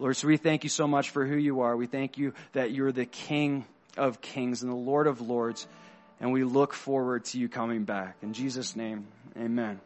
[0.00, 1.76] Lord, so we thank you so much for who you are.
[1.76, 3.66] We thank you that you're the King
[3.98, 5.68] of kings and the Lord of lords,
[6.20, 8.16] and we look forward to you coming back.
[8.22, 9.06] In Jesus' name,
[9.38, 9.78] amen.